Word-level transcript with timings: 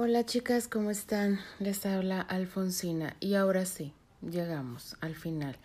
Hola 0.00 0.24
chicas, 0.24 0.68
¿cómo 0.68 0.92
están? 0.92 1.40
Les 1.58 1.84
habla 1.84 2.20
Alfonsina 2.20 3.16
y 3.18 3.34
ahora 3.34 3.66
sí, 3.66 3.92
llegamos 4.22 4.96
al 5.00 5.16
final 5.16 5.56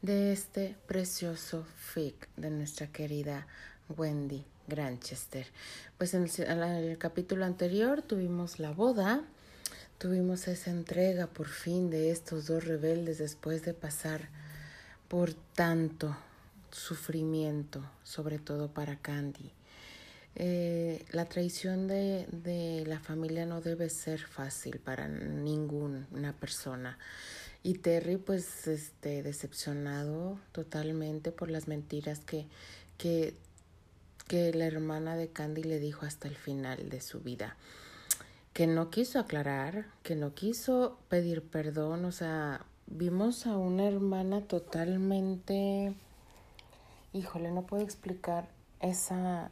de 0.00 0.32
este 0.32 0.74
precioso 0.86 1.66
fic 1.76 2.26
de 2.38 2.48
nuestra 2.48 2.86
querida 2.86 3.46
Wendy 3.94 4.46
Granchester. 4.68 5.46
Pues 5.98 6.14
en 6.14 6.22
el, 6.22 6.30
en 6.48 6.62
el 6.62 6.96
capítulo 6.96 7.44
anterior 7.44 8.00
tuvimos 8.00 8.58
la 8.58 8.70
boda, 8.70 9.20
tuvimos 9.98 10.48
esa 10.48 10.70
entrega 10.70 11.26
por 11.26 11.48
fin 11.48 11.90
de 11.90 12.10
estos 12.10 12.46
dos 12.46 12.64
rebeldes 12.64 13.18
después 13.18 13.66
de 13.66 13.74
pasar 13.74 14.30
por 15.08 15.34
tanto 15.34 16.16
sufrimiento, 16.70 17.84
sobre 18.02 18.38
todo 18.38 18.68
para 18.68 18.96
Candy 18.96 19.52
eh, 20.36 21.04
la 21.10 21.26
traición 21.26 21.86
de, 21.86 22.26
de, 22.32 22.84
la 22.86 22.98
familia 22.98 23.46
no 23.46 23.60
debe 23.60 23.88
ser 23.88 24.20
fácil 24.20 24.80
para 24.80 25.08
ninguna 25.08 26.32
persona. 26.32 26.98
Y 27.62 27.74
Terry, 27.74 28.16
pues, 28.16 28.66
este, 28.66 29.22
decepcionado 29.22 30.38
totalmente 30.52 31.32
por 31.32 31.50
las 31.50 31.68
mentiras 31.68 32.20
que, 32.20 32.46
que, 32.98 33.34
que 34.28 34.52
la 34.52 34.66
hermana 34.66 35.16
de 35.16 35.28
Candy 35.28 35.62
le 35.62 35.78
dijo 35.78 36.04
hasta 36.04 36.28
el 36.28 36.36
final 36.36 36.90
de 36.90 37.00
su 37.00 37.20
vida. 37.20 37.56
Que 38.52 38.66
no 38.66 38.90
quiso 38.90 39.18
aclarar, 39.18 39.86
que 40.02 40.14
no 40.14 40.34
quiso 40.34 40.98
pedir 41.08 41.42
perdón, 41.42 42.04
o 42.04 42.12
sea, 42.12 42.66
vimos 42.86 43.46
a 43.46 43.56
una 43.56 43.86
hermana 43.86 44.42
totalmente, 44.42 45.94
híjole, 47.12 47.50
no 47.50 47.62
puedo 47.62 47.82
explicar 47.82 48.48
esa, 48.80 49.50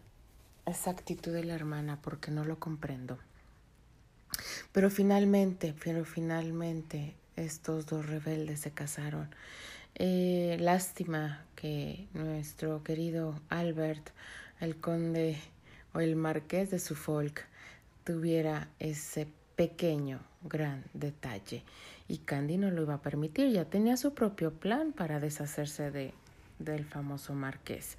esa 0.66 0.90
actitud 0.90 1.32
de 1.32 1.44
la 1.44 1.54
hermana 1.54 1.98
porque 2.02 2.30
no 2.30 2.44
lo 2.44 2.58
comprendo. 2.58 3.18
Pero 4.72 4.90
finalmente, 4.90 5.74
pero 5.82 6.04
finalmente 6.04 7.14
estos 7.36 7.86
dos 7.86 8.06
rebeldes 8.06 8.60
se 8.60 8.70
casaron. 8.70 9.28
Eh, 9.94 10.56
lástima 10.60 11.44
que 11.54 12.06
nuestro 12.14 12.82
querido 12.82 13.40
Albert, 13.48 14.10
el 14.60 14.76
conde 14.76 15.38
o 15.92 16.00
el 16.00 16.16
marqués 16.16 16.70
de 16.70 16.78
Suffolk, 16.78 17.44
tuviera 18.04 18.68
ese 18.78 19.28
pequeño, 19.56 20.20
gran 20.42 20.84
detalle. 20.94 21.62
Y 22.08 22.18
Candy 22.18 22.56
no 22.56 22.70
lo 22.70 22.82
iba 22.82 22.94
a 22.94 23.02
permitir, 23.02 23.50
ya 23.52 23.64
tenía 23.64 23.96
su 23.96 24.14
propio 24.14 24.52
plan 24.52 24.92
para 24.92 25.20
deshacerse 25.20 25.90
de, 25.90 26.14
del 26.58 26.84
famoso 26.84 27.34
marqués. 27.34 27.96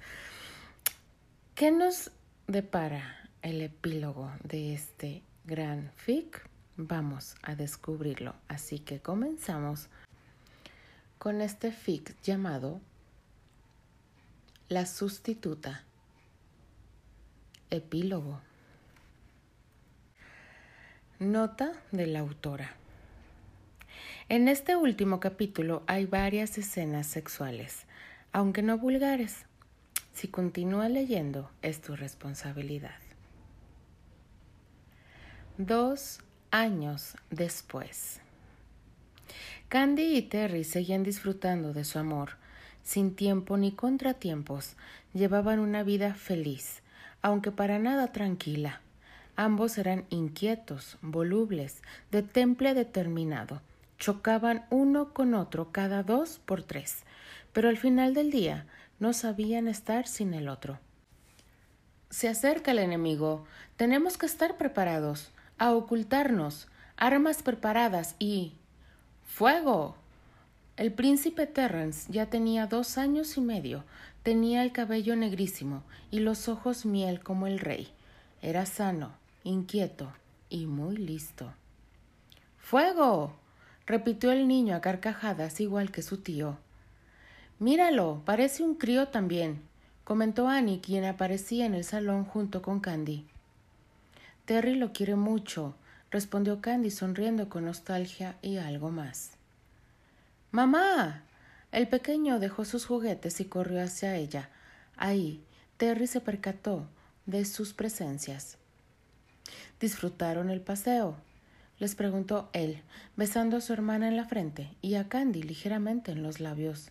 ¿Qué 1.54 1.70
nos 1.70 2.10
depara 2.46 3.30
el 3.42 3.62
epílogo 3.62 4.30
de 4.42 4.74
este 4.74 5.22
gran 5.44 5.92
fic, 5.96 6.48
vamos 6.76 7.36
a 7.42 7.54
descubrirlo. 7.54 8.34
Así 8.48 8.78
que 8.78 9.00
comenzamos 9.00 9.88
con 11.18 11.40
este 11.40 11.72
fic 11.72 12.14
llamado 12.22 12.80
La 14.68 14.86
sustituta. 14.86 15.84
Epílogo. 17.70 18.40
Nota 21.18 21.72
de 21.92 22.06
la 22.06 22.20
autora. 22.20 22.76
En 24.28 24.48
este 24.48 24.76
último 24.76 25.20
capítulo 25.20 25.82
hay 25.86 26.06
varias 26.06 26.56
escenas 26.56 27.06
sexuales, 27.06 27.84
aunque 28.32 28.62
no 28.62 28.78
vulgares. 28.78 29.44
Si 30.14 30.28
continúa 30.28 30.88
leyendo, 30.88 31.50
es 31.60 31.80
tu 31.80 31.96
responsabilidad. 31.96 32.94
Dos 35.58 36.20
años 36.52 37.16
después. 37.30 38.20
Candy 39.68 40.16
y 40.16 40.22
Terry 40.22 40.62
seguían 40.62 41.02
disfrutando 41.02 41.72
de 41.72 41.84
su 41.84 41.98
amor. 41.98 42.30
Sin 42.84 43.16
tiempo 43.16 43.56
ni 43.56 43.72
contratiempos, 43.72 44.76
llevaban 45.14 45.58
una 45.58 45.82
vida 45.82 46.14
feliz, 46.14 46.82
aunque 47.20 47.50
para 47.50 47.80
nada 47.80 48.12
tranquila. 48.12 48.80
Ambos 49.34 49.78
eran 49.78 50.04
inquietos, 50.10 50.96
volubles, 51.02 51.82
de 52.12 52.22
temple 52.22 52.74
determinado. 52.74 53.62
Chocaban 53.98 54.64
uno 54.70 55.12
con 55.12 55.34
otro 55.34 55.72
cada 55.72 56.04
dos 56.04 56.40
por 56.44 56.62
tres, 56.62 57.02
pero 57.52 57.68
al 57.68 57.78
final 57.78 58.14
del 58.14 58.30
día 58.30 58.66
no 59.04 59.12
sabían 59.12 59.68
estar 59.68 60.08
sin 60.08 60.32
el 60.32 60.48
otro. 60.48 60.78
Se 62.08 62.26
acerca 62.26 62.70
el 62.70 62.78
enemigo. 62.78 63.44
Tenemos 63.76 64.16
que 64.16 64.24
estar 64.24 64.56
preparados, 64.56 65.30
a 65.58 65.72
ocultarnos, 65.72 66.68
armas 66.96 67.42
preparadas 67.42 68.16
y. 68.18 68.54
¡Fuego! 69.26 69.96
El 70.78 70.90
príncipe 70.90 71.46
Terrence 71.46 72.10
ya 72.10 72.30
tenía 72.30 72.66
dos 72.66 72.96
años 72.96 73.36
y 73.36 73.42
medio, 73.42 73.84
tenía 74.22 74.62
el 74.62 74.72
cabello 74.72 75.16
negrísimo 75.16 75.82
y 76.10 76.20
los 76.20 76.48
ojos 76.48 76.86
miel 76.86 77.22
como 77.22 77.46
el 77.46 77.58
rey. 77.58 77.88
Era 78.40 78.64
sano, 78.64 79.12
inquieto 79.42 80.14
y 80.48 80.64
muy 80.64 80.96
listo. 80.96 81.52
¡Fuego! 82.56 83.36
repitió 83.84 84.32
el 84.32 84.48
niño 84.48 84.74
a 84.74 84.80
carcajadas 84.80 85.60
igual 85.60 85.92
que 85.92 86.00
su 86.00 86.22
tío. 86.22 86.56
Míralo, 87.58 88.22
parece 88.24 88.62
un 88.62 88.74
crío 88.74 89.08
también, 89.08 89.62
comentó 90.02 90.48
Annie, 90.48 90.80
quien 90.80 91.04
aparecía 91.04 91.66
en 91.66 91.74
el 91.74 91.84
salón 91.84 92.24
junto 92.24 92.62
con 92.62 92.80
Candy. 92.80 93.26
Terry 94.44 94.74
lo 94.74 94.92
quiere 94.92 95.14
mucho, 95.14 95.74
respondió 96.10 96.60
Candy 96.60 96.90
sonriendo 96.90 97.48
con 97.48 97.64
nostalgia 97.64 98.36
y 98.42 98.56
algo 98.56 98.90
más. 98.90 99.32
Mamá. 100.50 101.22
El 101.72 101.88
pequeño 101.88 102.38
dejó 102.38 102.64
sus 102.64 102.86
juguetes 102.86 103.40
y 103.40 103.46
corrió 103.46 103.82
hacia 103.82 104.16
ella. 104.16 104.50
Ahí, 104.96 105.42
Terry 105.76 106.06
se 106.06 106.20
percató 106.20 106.86
de 107.26 107.44
sus 107.44 107.72
presencias. 107.72 108.58
¿Disfrutaron 109.80 110.50
el 110.50 110.60
paseo? 110.60 111.16
les 111.80 111.96
preguntó 111.96 112.48
él, 112.52 112.82
besando 113.16 113.56
a 113.56 113.60
su 113.60 113.72
hermana 113.72 114.06
en 114.06 114.16
la 114.16 114.24
frente 114.24 114.70
y 114.80 114.94
a 114.94 115.08
Candy 115.08 115.42
ligeramente 115.42 116.12
en 116.12 116.22
los 116.22 116.38
labios. 116.38 116.90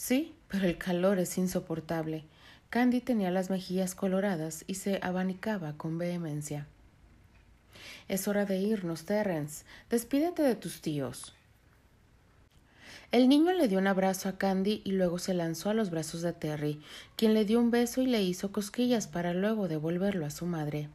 Sí, 0.00 0.34
pero 0.48 0.66
el 0.66 0.78
calor 0.78 1.18
es 1.18 1.36
insoportable. 1.36 2.24
Candy 2.70 3.02
tenía 3.02 3.30
las 3.30 3.50
mejillas 3.50 3.94
coloradas 3.94 4.64
y 4.66 4.76
se 4.76 4.98
abanicaba 5.02 5.74
con 5.76 5.98
vehemencia. 5.98 6.66
Es 8.08 8.26
hora 8.26 8.46
de 8.46 8.56
irnos, 8.56 9.04
Terrence. 9.04 9.66
Despídete 9.90 10.42
de 10.42 10.54
tus 10.54 10.80
tíos. 10.80 11.34
El 13.12 13.28
niño 13.28 13.52
le 13.52 13.68
dio 13.68 13.78
un 13.78 13.88
abrazo 13.88 14.30
a 14.30 14.38
Candy 14.38 14.80
y 14.86 14.92
luego 14.92 15.18
se 15.18 15.34
lanzó 15.34 15.68
a 15.68 15.74
los 15.74 15.90
brazos 15.90 16.22
de 16.22 16.32
Terry, 16.32 16.80
quien 17.16 17.34
le 17.34 17.44
dio 17.44 17.60
un 17.60 17.70
beso 17.70 18.00
y 18.00 18.06
le 18.06 18.22
hizo 18.22 18.52
cosquillas 18.52 19.06
para 19.06 19.34
luego 19.34 19.68
devolverlo 19.68 20.24
a 20.24 20.30
su 20.30 20.46
madre. 20.46 20.88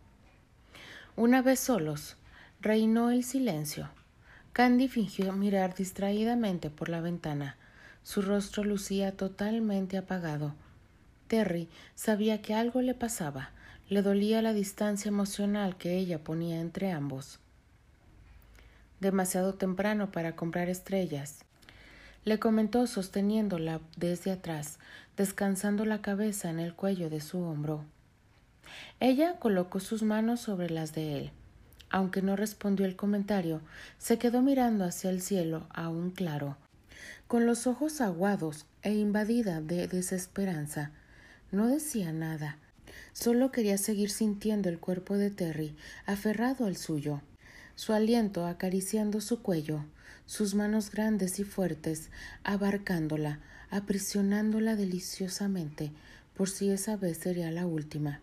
Una 1.16 1.44
vez 1.44 1.60
solos, 1.60 2.16
reinó 2.60 3.12
el 3.12 3.24
silencio. 3.24 3.88
Candy 4.52 4.88
fingió 4.88 5.32
mirar 5.34 5.76
distraídamente 5.76 6.72
por 6.72 6.90
la 6.90 7.02
ventana. 7.02 7.56
Su 8.06 8.22
rostro 8.22 8.64
lucía 8.64 9.18
totalmente 9.18 9.98
apagado. 9.98 10.54
Terry 11.28 11.68
sabía 11.96 12.40
que 12.40 12.54
algo 12.54 12.84
le 12.84 12.94
pasaba. 12.94 13.50
Le 13.90 14.04
dolía 14.04 14.44
la 14.44 14.54
distancia 14.54 15.10
emocional 15.10 15.76
que 15.76 15.98
ella 15.98 16.24
ponía 16.24 16.60
entre 16.60 16.92
ambos. 16.92 17.40
Demasiado 19.00 19.56
temprano 19.56 20.12
para 20.12 20.36
comprar 20.36 20.70
estrellas. 20.70 21.40
Le 22.26 22.38
comentó 22.38 22.86
sosteniéndola 22.86 23.82
desde 23.98 24.32
atrás, 24.32 24.78
descansando 25.18 25.84
la 25.84 26.04
cabeza 26.04 26.52
en 26.52 26.60
el 26.60 26.76
cuello 26.76 27.10
de 27.10 27.22
su 27.22 27.42
hombro. 27.42 27.86
Ella 29.00 29.40
colocó 29.40 29.80
sus 29.80 30.04
manos 30.04 30.42
sobre 30.42 30.70
las 30.70 30.94
de 30.94 31.18
él. 31.18 31.32
Aunque 31.90 32.22
no 32.22 32.36
respondió 32.36 32.86
el 32.86 32.96
comentario, 32.96 33.62
se 33.98 34.20
quedó 34.20 34.44
mirando 34.44 34.86
hacia 34.86 35.10
el 35.10 35.22
cielo 35.22 35.66
aún 35.72 36.12
claro, 36.12 36.58
con 37.28 37.46
los 37.46 37.68
ojos 37.68 38.02
aguados 38.02 38.66
e 38.82 38.94
invadida 38.94 39.62
de 39.62 39.88
desesperanza. 39.88 40.92
No 41.52 41.68
decía 41.68 42.12
nada, 42.12 42.58
solo 43.14 43.52
quería 43.52 43.78
seguir 43.78 44.10
sintiendo 44.10 44.70
el 44.70 44.80
cuerpo 44.80 45.18
de 45.18 45.32
Terry 45.32 45.76
aferrado 46.06 46.66
al 46.66 46.78
suyo, 46.78 47.22
su 47.76 47.94
aliento 47.94 48.46
acariciando 48.46 49.22
su 49.22 49.42
cuello, 49.42 49.86
sus 50.26 50.56
manos 50.56 50.92
grandes 50.92 51.40
y 51.40 51.44
fuertes 51.44 52.10
abarcándola, 52.44 53.40
aprisionándola 53.70 54.76
deliciosamente, 54.76 55.92
por 56.36 56.50
si 56.50 56.70
esa 56.70 56.98
vez 56.98 57.18
sería 57.18 57.52
la 57.52 57.66
última, 57.66 58.22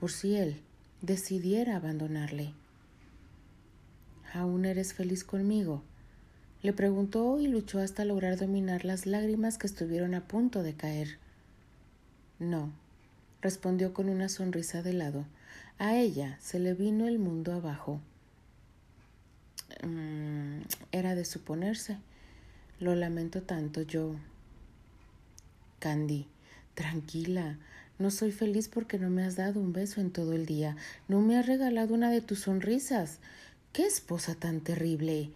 por 0.00 0.10
si 0.10 0.36
él 0.36 0.60
decidiera 1.00 1.76
abandonarle. 1.76 2.52
¿Aún 4.32 4.64
eres 4.64 4.94
feliz 4.94 5.22
conmigo? 5.22 5.82
Le 6.64 6.72
preguntó 6.72 7.38
y 7.38 7.46
luchó 7.46 7.78
hasta 7.80 8.06
lograr 8.06 8.38
dominar 8.38 8.86
las 8.86 9.04
lágrimas 9.04 9.58
que 9.58 9.66
estuvieron 9.66 10.14
a 10.14 10.26
punto 10.26 10.62
de 10.62 10.72
caer. 10.72 11.18
No, 12.38 12.72
respondió 13.42 13.92
con 13.92 14.08
una 14.08 14.30
sonrisa 14.30 14.80
de 14.80 14.94
lado. 14.94 15.26
A 15.78 15.94
ella 15.94 16.38
se 16.40 16.58
le 16.58 16.72
vino 16.72 17.06
el 17.06 17.18
mundo 17.18 17.52
abajo. 17.52 18.00
Mm, 19.86 20.62
era 20.90 21.14
de 21.14 21.26
suponerse. 21.26 21.98
Lo 22.80 22.94
lamento 22.94 23.42
tanto 23.42 23.82
yo. 23.82 24.14
Candy, 25.80 26.26
tranquila. 26.72 27.58
No 27.98 28.10
soy 28.10 28.32
feliz 28.32 28.68
porque 28.68 28.98
no 28.98 29.10
me 29.10 29.22
has 29.22 29.36
dado 29.36 29.60
un 29.60 29.74
beso 29.74 30.00
en 30.00 30.10
todo 30.10 30.32
el 30.32 30.46
día. 30.46 30.78
No 31.08 31.20
me 31.20 31.36
has 31.36 31.44
regalado 31.44 31.92
una 31.92 32.10
de 32.10 32.22
tus 32.22 32.38
sonrisas. 32.38 33.18
¡Qué 33.74 33.84
esposa 33.84 34.34
tan 34.34 34.62
terrible! 34.62 35.30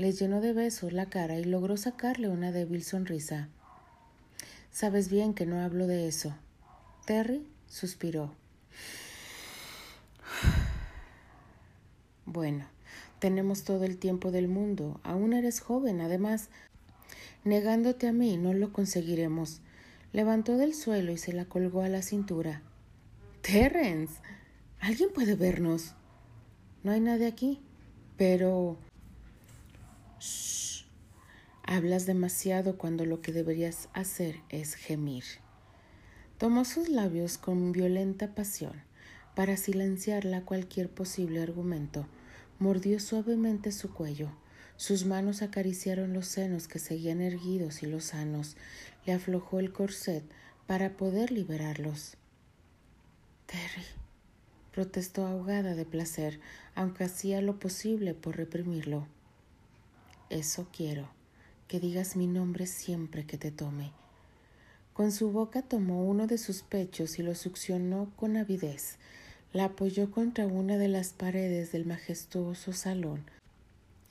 Le 0.00 0.12
llenó 0.12 0.40
de 0.40 0.54
besos 0.54 0.94
la 0.94 1.10
cara 1.10 1.38
y 1.38 1.44
logró 1.44 1.76
sacarle 1.76 2.30
una 2.30 2.52
débil 2.52 2.82
sonrisa. 2.82 3.50
Sabes 4.70 5.10
bien 5.10 5.34
que 5.34 5.44
no 5.44 5.60
hablo 5.60 5.86
de 5.86 6.08
eso. 6.08 6.34
Terry 7.04 7.46
suspiró. 7.66 8.34
Bueno, 12.24 12.64
tenemos 13.18 13.64
todo 13.64 13.84
el 13.84 13.98
tiempo 13.98 14.30
del 14.30 14.48
mundo. 14.48 15.02
Aún 15.02 15.34
eres 15.34 15.60
joven, 15.60 16.00
además. 16.00 16.48
Negándote 17.44 18.08
a 18.08 18.14
mí 18.14 18.38
no 18.38 18.54
lo 18.54 18.72
conseguiremos. 18.72 19.60
Levantó 20.14 20.56
del 20.56 20.72
suelo 20.72 21.12
y 21.12 21.18
se 21.18 21.34
la 21.34 21.44
colgó 21.44 21.82
a 21.82 21.90
la 21.90 22.00
cintura. 22.00 22.62
Terrence. 23.42 24.14
¿Alguien 24.78 25.12
puede 25.12 25.34
vernos? 25.34 25.94
No 26.84 26.92
hay 26.92 27.00
nadie 27.00 27.26
aquí. 27.26 27.60
Pero. 28.16 28.78
Shh. 30.20 30.84
Hablas 31.62 32.04
demasiado 32.04 32.76
cuando 32.76 33.06
lo 33.06 33.22
que 33.22 33.32
deberías 33.32 33.88
hacer 33.94 34.40
es 34.50 34.74
gemir. 34.74 35.24
Tomó 36.36 36.64
sus 36.64 36.88
labios 36.88 37.38
con 37.38 37.72
violenta 37.72 38.34
pasión 38.34 38.82
para 39.34 39.56
silenciarla 39.56 40.44
cualquier 40.44 40.90
posible 40.90 41.40
argumento. 41.42 42.06
Mordió 42.58 43.00
suavemente 43.00 43.72
su 43.72 43.94
cuello. 43.94 44.30
Sus 44.76 45.06
manos 45.06 45.42
acariciaron 45.42 46.12
los 46.12 46.26
senos 46.26 46.68
que 46.68 46.78
seguían 46.78 47.20
erguidos 47.20 47.82
y 47.82 47.86
lozanos. 47.86 48.56
Le 49.06 49.14
aflojó 49.14 49.58
el 49.58 49.72
corset 49.72 50.24
para 50.66 50.96
poder 50.96 51.30
liberarlos. 51.30 52.16
Terry, 53.46 53.86
protestó 54.72 55.26
ahogada 55.26 55.74
de 55.74 55.84
placer, 55.84 56.40
aunque 56.74 57.04
hacía 57.04 57.40
lo 57.40 57.58
posible 57.58 58.14
por 58.14 58.36
reprimirlo. 58.36 59.06
Eso 60.30 60.68
quiero, 60.72 61.08
que 61.66 61.80
digas 61.80 62.14
mi 62.14 62.28
nombre 62.28 62.66
siempre 62.66 63.26
que 63.26 63.36
te 63.36 63.50
tome. 63.50 63.92
Con 64.92 65.10
su 65.10 65.32
boca 65.32 65.62
tomó 65.62 66.04
uno 66.04 66.28
de 66.28 66.38
sus 66.38 66.62
pechos 66.62 67.18
y 67.18 67.24
lo 67.24 67.34
succionó 67.34 68.12
con 68.14 68.36
avidez. 68.36 68.96
La 69.52 69.64
apoyó 69.64 70.12
contra 70.12 70.46
una 70.46 70.76
de 70.76 70.86
las 70.86 71.12
paredes 71.12 71.72
del 71.72 71.84
majestuoso 71.84 72.72
salón. 72.72 73.24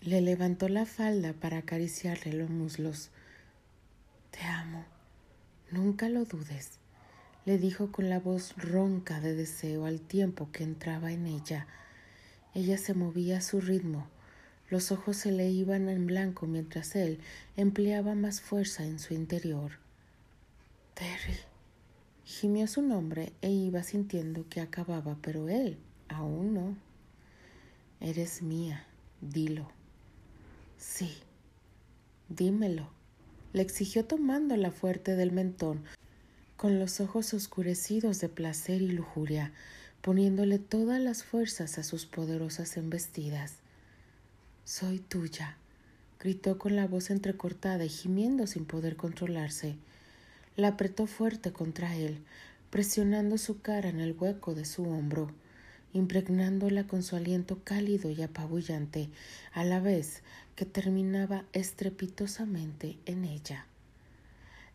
Le 0.01 0.19
levantó 0.19 0.67
la 0.67 0.85
falda 0.85 1.31
para 1.31 1.59
acariciarle 1.59 2.33
los 2.33 2.49
muslos. 2.49 3.11
Te 4.31 4.43
amo. 4.43 4.83
Nunca 5.71 6.09
lo 6.09 6.25
dudes, 6.25 6.79
le 7.45 7.57
dijo 7.57 7.93
con 7.93 8.09
la 8.09 8.19
voz 8.19 8.55
ronca 8.57 9.21
de 9.21 9.35
deseo 9.35 9.85
al 9.85 10.01
tiempo 10.01 10.49
que 10.51 10.65
entraba 10.65 11.13
en 11.13 11.27
ella. 11.27 11.67
Ella 12.53 12.77
se 12.77 12.93
movía 12.93 13.37
a 13.37 13.41
su 13.41 13.61
ritmo. 13.61 14.07
Los 14.69 14.91
ojos 14.91 15.17
se 15.17 15.31
le 15.31 15.49
iban 15.49 15.89
en 15.89 16.05
blanco 16.05 16.45
mientras 16.45 16.95
él 16.95 17.19
empleaba 17.57 18.13
más 18.13 18.41
fuerza 18.41 18.85
en 18.85 18.99
su 18.99 19.13
interior. 19.13 19.73
Terry. 20.93 21.39
Gimió 22.23 22.67
su 22.67 22.83
nombre 22.83 23.33
e 23.41 23.49
iba 23.49 23.81
sintiendo 23.81 24.47
que 24.49 24.61
acababa, 24.61 25.17
pero 25.21 25.49
él 25.49 25.79
aún 26.09 26.53
no. 26.53 26.77
Eres 27.99 28.43
mía, 28.43 28.85
dilo. 29.21 29.71
Sí, 30.77 31.15
dímelo, 32.29 32.89
le 33.53 33.61
exigió 33.61 34.05
tomándola 34.05 34.71
fuerte 34.71 35.15
del 35.15 35.31
mentón, 35.31 35.83
con 36.55 36.79
los 36.79 36.99
ojos 36.99 37.33
oscurecidos 37.33 38.19
de 38.19 38.29
placer 38.29 38.81
y 38.81 38.91
lujuria, 38.91 39.51
poniéndole 40.01 40.59
todas 40.59 41.01
las 41.01 41.23
fuerzas 41.23 41.77
a 41.79 41.83
sus 41.83 42.05
poderosas 42.05 42.77
embestidas. 42.77 43.58
Soy 44.69 44.99
tuya, 44.99 45.57
gritó 46.19 46.59
con 46.59 46.75
la 46.75 46.85
voz 46.85 47.09
entrecortada 47.09 47.83
y 47.85 47.89
gimiendo 47.89 48.45
sin 48.45 48.65
poder 48.65 48.97
controlarse. 48.97 49.77
La 50.57 50.67
apretó 50.67 51.07
fuerte 51.07 51.51
contra 51.51 51.95
él, 51.95 52.19
presionando 52.69 53.39
su 53.39 53.61
cara 53.61 53.89
en 53.89 53.99
el 53.99 54.15
hueco 54.15 54.53
de 54.53 54.65
su 54.65 54.83
hombro, 54.83 55.31
impregnándola 55.91 56.85
con 56.85 57.01
su 57.01 57.15
aliento 57.15 57.63
cálido 57.63 58.11
y 58.11 58.21
apabullante, 58.21 59.09
a 59.53 59.63
la 59.63 59.79
vez 59.79 60.21
que 60.55 60.65
terminaba 60.65 61.45
estrepitosamente 61.51 62.99
en 63.07 63.25
ella. 63.25 63.65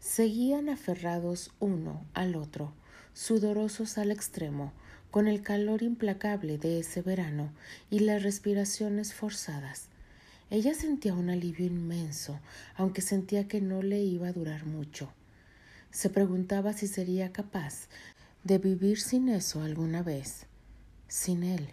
Seguían 0.01 0.71
aferrados 0.71 1.53
uno 1.61 2.05
al 2.15 2.35
otro, 2.35 2.73
sudorosos 3.13 3.97
al 3.97 4.11
extremo, 4.11 4.73
con 5.15 5.29
el 5.29 5.43
calor 5.43 5.85
implacable 5.85 6.59
de 6.59 6.81
ese 6.81 7.01
verano 7.01 7.53
y 7.89 8.01
las 8.01 8.25
respiraciones 8.25 9.15
forzadas. 9.15 9.87
Ella 10.51 10.75
sentía 10.75 11.15
un 11.15 11.31
alivio 11.31 11.67
inmenso, 11.67 12.41
aunque 12.75 13.01
sentía 13.01 13.47
que 13.47 13.61
no 13.61 13.81
le 13.81 14.03
iba 14.03 14.27
a 14.27 14.33
durar 14.33 14.67
mucho. 14.67 15.13
Se 15.93 16.11
preguntaba 16.11 16.73
si 16.73 16.89
sería 16.89 17.31
capaz 17.31 17.87
de 18.43 18.59
vivir 18.59 19.01
sin 19.01 19.29
eso 19.29 19.63
alguna 19.63 20.03
vez, 20.03 20.47
sin 21.07 21.45
él, 21.45 21.69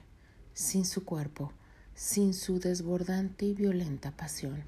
sin 0.53 0.85
su 0.85 1.03
cuerpo, 1.03 1.51
sin 1.95 2.35
su 2.35 2.59
desbordante 2.59 3.47
y 3.47 3.55
violenta 3.55 4.11
pasión. 4.11 4.63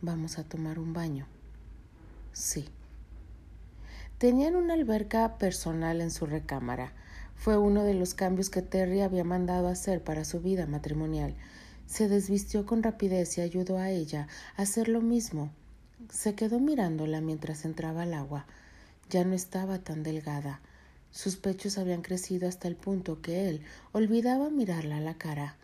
Vamos 0.00 0.38
a 0.38 0.44
tomar 0.44 0.78
un 0.78 0.92
baño. 0.92 1.26
Sí. 2.32 2.68
Tenían 4.18 4.54
una 4.54 4.74
alberca 4.74 5.38
personal 5.38 6.00
en 6.00 6.12
su 6.12 6.24
recámara. 6.24 6.92
Fue 7.38 7.56
uno 7.56 7.82
de 7.82 7.94
los 7.94 8.14
cambios 8.14 8.50
que 8.50 8.62
Terry 8.62 9.00
había 9.00 9.24
mandado 9.24 9.68
hacer 9.68 10.04
para 10.04 10.24
su 10.24 10.40
vida 10.40 10.66
matrimonial. 10.66 11.34
Se 11.86 12.08
desvistió 12.08 12.66
con 12.66 12.82
rapidez 12.82 13.38
y 13.38 13.40
ayudó 13.40 13.78
a 13.78 13.90
ella 13.90 14.28
a 14.56 14.62
hacer 14.62 14.88
lo 14.88 15.00
mismo 15.00 15.50
se 16.10 16.34
quedó 16.34 16.60
mirándola 16.60 17.20
mientras 17.20 17.64
entraba 17.64 18.02
al 18.02 18.14
agua. 18.14 18.46
Ya 19.10 19.24
no 19.24 19.34
estaba 19.34 19.78
tan 19.78 20.02
delgada. 20.02 20.60
Sus 21.10 21.36
pechos 21.36 21.78
habían 21.78 22.02
crecido 22.02 22.48
hasta 22.48 22.68
el 22.68 22.76
punto 22.76 23.20
que 23.20 23.48
él 23.48 23.62
olvidaba 23.92 24.50
mirarla 24.50 24.98
a 24.98 25.00
la 25.00 25.14
cara. 25.18 25.56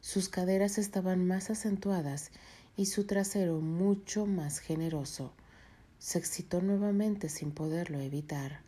Sus 0.00 0.28
caderas 0.28 0.78
estaban 0.78 1.26
más 1.26 1.50
acentuadas 1.50 2.30
y 2.76 2.86
su 2.86 3.04
trasero 3.04 3.60
mucho 3.60 4.26
más 4.26 4.58
generoso. 4.58 5.32
Se 5.98 6.18
excitó 6.18 6.62
nuevamente 6.62 7.28
sin 7.28 7.50
poderlo 7.50 8.00
evitar. 8.00 8.60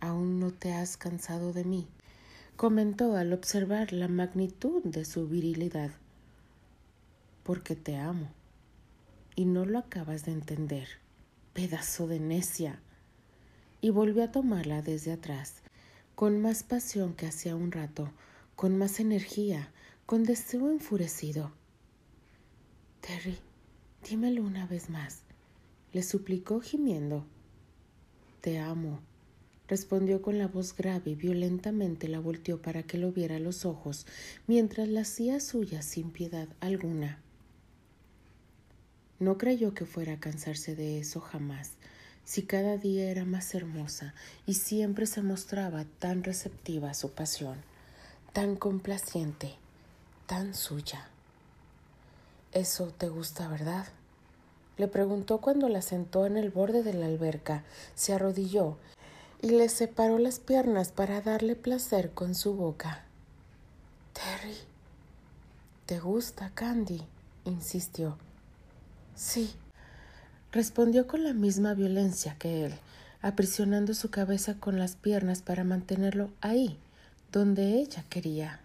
Aún 0.00 0.40
no 0.40 0.50
te 0.50 0.72
has 0.72 0.96
cansado 0.96 1.52
de 1.52 1.64
mí, 1.64 1.86
comentó 2.56 3.16
al 3.16 3.32
observar 3.32 3.92
la 3.92 4.08
magnitud 4.08 4.82
de 4.82 5.04
su 5.04 5.28
virilidad. 5.28 5.90
Porque 7.42 7.76
te 7.76 7.96
amo 7.96 8.28
y 9.36 9.44
no 9.44 9.64
lo 9.64 9.78
acabas 9.78 10.24
de 10.24 10.32
entender. 10.32 10.88
Pedazo 11.52 12.06
de 12.06 12.18
necia. 12.18 12.80
Y 13.80 13.90
volvió 13.90 14.24
a 14.24 14.32
tomarla 14.32 14.82
desde 14.82 15.12
atrás, 15.12 15.62
con 16.14 16.40
más 16.40 16.62
pasión 16.62 17.14
que 17.14 17.26
hacía 17.26 17.54
un 17.54 17.70
rato, 17.70 18.10
con 18.56 18.76
más 18.76 19.00
energía, 19.00 19.70
con 20.06 20.24
deseo 20.24 20.70
enfurecido. 20.70 21.52
Terry, 23.02 23.38
dímelo 24.08 24.42
una 24.42 24.66
vez 24.66 24.88
más, 24.88 25.20
le 25.92 26.02
suplicó 26.02 26.60
gimiendo. 26.60 27.24
Te 28.40 28.58
amo, 28.58 29.00
respondió 29.68 30.22
con 30.22 30.38
la 30.38 30.46
voz 30.46 30.74
grave 30.76 31.12
y 31.12 31.14
violentamente 31.14 32.08
la 32.08 32.20
volteó 32.20 32.60
para 32.60 32.82
que 32.82 32.98
lo 32.98 33.12
viera 33.12 33.36
a 33.36 33.40
los 33.40 33.64
ojos, 33.64 34.06
mientras 34.46 34.88
la 34.88 35.02
hacía 35.02 35.40
suya 35.40 35.82
sin 35.82 36.10
piedad 36.10 36.48
alguna. 36.60 37.20
No 39.18 39.38
creyó 39.38 39.74
que 39.74 39.86
fuera 39.86 40.14
a 40.14 40.20
cansarse 40.20 40.76
de 40.76 40.98
eso 40.98 41.20
jamás, 41.20 41.72
si 42.24 42.42
cada 42.42 42.76
día 42.76 43.10
era 43.10 43.24
más 43.24 43.54
hermosa 43.54 44.14
y 44.46 44.54
siempre 44.54 45.06
se 45.06 45.22
mostraba 45.22 45.84
tan 45.98 46.22
receptiva 46.22 46.90
a 46.90 46.94
su 46.94 47.12
pasión, 47.12 47.56
tan 48.32 48.56
complaciente, 48.56 49.54
tan 50.26 50.54
suya. 50.54 51.08
Eso 52.52 52.92
te 52.96 53.08
gusta, 53.08 53.48
¿verdad? 53.48 53.86
Le 54.76 54.88
preguntó 54.88 55.40
cuando 55.40 55.68
la 55.68 55.80
sentó 55.80 56.26
en 56.26 56.36
el 56.36 56.50
borde 56.50 56.82
de 56.82 56.92
la 56.92 57.06
alberca, 57.06 57.64
se 57.94 58.12
arrodilló 58.12 58.76
y 59.42 59.50
le 59.50 59.68
separó 59.68 60.18
las 60.18 60.38
piernas 60.38 60.92
para 60.92 61.20
darle 61.20 61.56
placer 61.56 62.10
con 62.12 62.34
su 62.34 62.54
boca. 62.54 63.04
Terry, 64.12 64.56
¿te 65.86 65.98
gusta, 66.00 66.50
Candy? 66.54 67.02
insistió. 67.44 68.16
Sí, 69.14 69.54
respondió 70.52 71.06
con 71.06 71.24
la 71.24 71.32
misma 71.32 71.74
violencia 71.74 72.36
que 72.38 72.66
él, 72.66 72.74
aprisionando 73.22 73.94
su 73.94 74.10
cabeza 74.10 74.54
con 74.54 74.78
las 74.78 74.96
piernas 74.96 75.42
para 75.42 75.64
mantenerlo 75.64 76.30
ahí, 76.40 76.78
donde 77.32 77.78
ella 77.78 78.04
quería. 78.08 78.60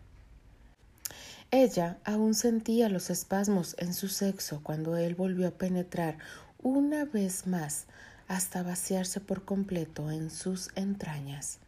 Ella 1.52 1.98
aún 2.06 2.34
sentía 2.34 2.88
los 2.88 3.10
espasmos 3.10 3.76
en 3.78 3.94
su 3.94 4.08
sexo 4.08 4.62
cuando 4.64 4.96
él 4.96 5.16
volvió 5.16 5.50
a 5.50 5.52
penetrar 5.52 6.18
una 6.64 7.04
vez 7.04 7.46
más 7.46 7.88
hasta 8.28 8.64
vaciarse 8.64 9.20
por 9.20 9.44
completo 9.44 10.12
en 10.12 10.30
sus 10.30 10.70
entrañas. 10.76 11.60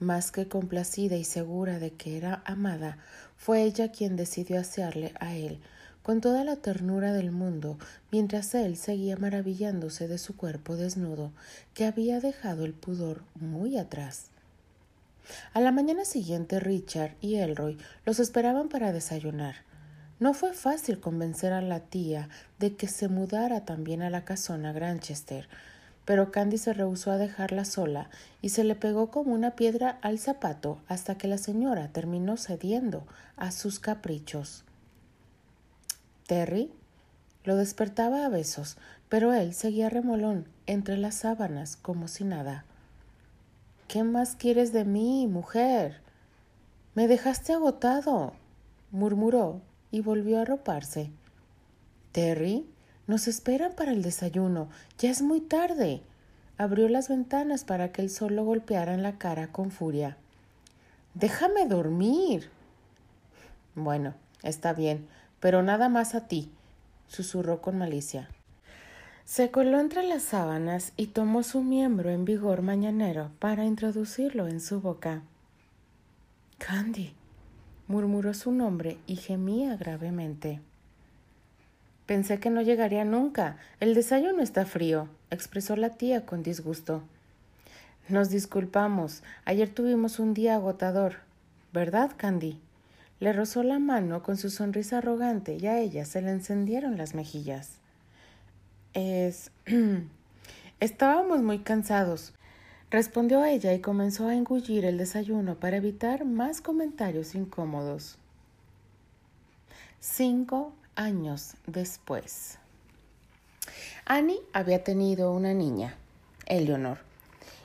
Más 0.00 0.32
que 0.32 0.48
complacida 0.48 1.16
y 1.16 1.24
segura 1.24 1.78
de 1.78 1.92
que 1.92 2.16
era 2.16 2.42
amada, 2.44 2.98
fue 3.36 3.62
ella 3.62 3.92
quien 3.92 4.16
decidió 4.16 4.60
asearle 4.60 5.14
a 5.20 5.34
él 5.34 5.60
con 6.04 6.20
toda 6.20 6.44
la 6.44 6.56
ternura 6.56 7.14
del 7.14 7.30
mundo, 7.30 7.78
mientras 8.12 8.54
él 8.54 8.76
seguía 8.76 9.16
maravillándose 9.16 10.06
de 10.06 10.18
su 10.18 10.36
cuerpo 10.36 10.76
desnudo, 10.76 11.32
que 11.72 11.86
había 11.86 12.20
dejado 12.20 12.66
el 12.66 12.74
pudor 12.74 13.22
muy 13.34 13.78
atrás. 13.78 14.26
A 15.54 15.60
la 15.60 15.72
mañana 15.72 16.04
siguiente 16.04 16.60
Richard 16.60 17.16
y 17.22 17.36
Elroy 17.36 17.78
los 18.04 18.20
esperaban 18.20 18.68
para 18.68 18.92
desayunar. 18.92 19.54
No 20.24 20.32
fue 20.32 20.54
fácil 20.54 21.00
convencer 21.00 21.52
a 21.52 21.60
la 21.60 21.80
tía 21.80 22.30
de 22.58 22.76
que 22.76 22.88
se 22.88 23.08
mudara 23.08 23.66
también 23.66 24.00
a 24.00 24.08
la 24.08 24.24
casona 24.24 24.72
Granchester, 24.72 25.50
pero 26.06 26.32
Candy 26.32 26.56
se 26.56 26.72
rehusó 26.72 27.10
a 27.10 27.18
dejarla 27.18 27.66
sola 27.66 28.08
y 28.40 28.48
se 28.48 28.64
le 28.64 28.74
pegó 28.74 29.10
como 29.10 29.34
una 29.34 29.50
piedra 29.50 29.98
al 30.00 30.18
zapato 30.18 30.78
hasta 30.88 31.18
que 31.18 31.28
la 31.28 31.36
señora 31.36 31.88
terminó 31.88 32.38
cediendo 32.38 33.06
a 33.36 33.50
sus 33.50 33.80
caprichos. 33.80 34.64
Terry 36.26 36.72
lo 37.44 37.56
despertaba 37.56 38.24
a 38.24 38.30
besos, 38.30 38.78
pero 39.10 39.34
él 39.34 39.52
seguía 39.52 39.90
remolón 39.90 40.48
entre 40.66 40.96
las 40.96 41.16
sábanas 41.16 41.76
como 41.76 42.08
si 42.08 42.24
nada. 42.24 42.64
¿Qué 43.88 44.04
más 44.04 44.36
quieres 44.36 44.72
de 44.72 44.86
mí, 44.86 45.26
mujer? 45.26 46.00
Me 46.94 47.08
dejaste 47.08 47.52
agotado, 47.52 48.32
murmuró 48.90 49.60
y 49.94 50.00
volvió 50.00 50.38
a 50.38 50.42
arroparse. 50.42 51.08
Terry, 52.10 52.66
nos 53.06 53.28
esperan 53.28 53.74
para 53.76 53.92
el 53.92 54.02
desayuno. 54.02 54.68
Ya 54.98 55.08
es 55.08 55.22
muy 55.22 55.40
tarde. 55.40 56.02
Abrió 56.58 56.88
las 56.88 57.08
ventanas 57.08 57.62
para 57.62 57.92
que 57.92 58.02
el 58.02 58.10
sol 58.10 58.34
lo 58.34 58.44
golpeara 58.44 58.92
en 58.92 59.04
la 59.04 59.18
cara 59.18 59.52
con 59.52 59.70
furia. 59.70 60.16
Déjame 61.14 61.68
dormir. 61.68 62.50
Bueno, 63.76 64.14
está 64.42 64.72
bien, 64.72 65.06
pero 65.38 65.62
nada 65.62 65.88
más 65.88 66.16
a 66.16 66.26
ti, 66.26 66.50
susurró 67.06 67.62
con 67.62 67.78
malicia. 67.78 68.28
Se 69.24 69.52
coló 69.52 69.78
entre 69.78 70.02
las 70.02 70.24
sábanas 70.24 70.92
y 70.96 71.06
tomó 71.06 71.44
su 71.44 71.62
miembro 71.62 72.10
en 72.10 72.24
vigor 72.24 72.62
mañanero 72.62 73.30
para 73.38 73.64
introducirlo 73.64 74.48
en 74.48 74.60
su 74.60 74.80
boca. 74.80 75.22
Candy, 76.58 77.14
murmuró 77.88 78.34
su 78.34 78.52
nombre 78.52 78.98
y 79.06 79.16
gemía 79.16 79.76
gravemente. 79.76 80.60
Pensé 82.06 82.38
que 82.38 82.50
no 82.50 82.60
llegaría 82.60 83.04
nunca. 83.04 83.56
El 83.80 83.94
desayuno 83.94 84.42
está 84.42 84.66
frío, 84.66 85.08
expresó 85.30 85.76
la 85.76 85.90
tía 85.90 86.26
con 86.26 86.42
disgusto. 86.42 87.02
Nos 88.08 88.28
disculpamos. 88.28 89.22
Ayer 89.46 89.70
tuvimos 89.70 90.18
un 90.18 90.34
día 90.34 90.56
agotador. 90.56 91.16
¿Verdad, 91.72 92.10
Candy? 92.16 92.60
Le 93.20 93.32
rozó 93.32 93.62
la 93.62 93.78
mano 93.78 94.22
con 94.22 94.36
su 94.36 94.50
sonrisa 94.50 94.98
arrogante 94.98 95.56
y 95.56 95.66
a 95.66 95.78
ella 95.78 96.04
se 96.04 96.20
le 96.20 96.30
encendieron 96.30 96.98
las 96.98 97.14
mejillas. 97.14 97.78
Es. 98.92 99.50
Estábamos 100.80 101.40
muy 101.40 101.60
cansados, 101.60 102.34
respondió 102.90 103.44
ella 103.44 103.72
y 103.72 103.80
comenzó 103.80 104.28
a 104.28 104.34
engullir 104.34 104.84
el 104.84 104.98
desayuno 104.98 105.56
para 105.56 105.78
evitar 105.78 106.24
más 106.24 106.60
comentarios 106.60 107.34
incómodos. 107.34 108.16
Cinco 110.00 110.72
años 110.96 111.54
después. 111.66 112.58
Annie 114.04 114.40
había 114.52 114.84
tenido 114.84 115.32
una 115.32 115.54
niña, 115.54 115.96
Eleonor, 116.46 116.98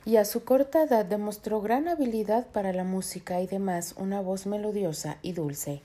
y 0.05 0.15
a 0.15 0.25
su 0.25 0.43
corta 0.43 0.83
edad 0.83 1.05
demostró 1.05 1.61
gran 1.61 1.87
habilidad 1.87 2.47
para 2.47 2.71
la 2.71 2.83
música 2.83 3.41
y 3.41 3.47
demás 3.47 3.93
una 3.97 4.21
voz 4.21 4.45
melodiosa 4.45 5.17
y 5.21 5.33
dulce. 5.33 5.81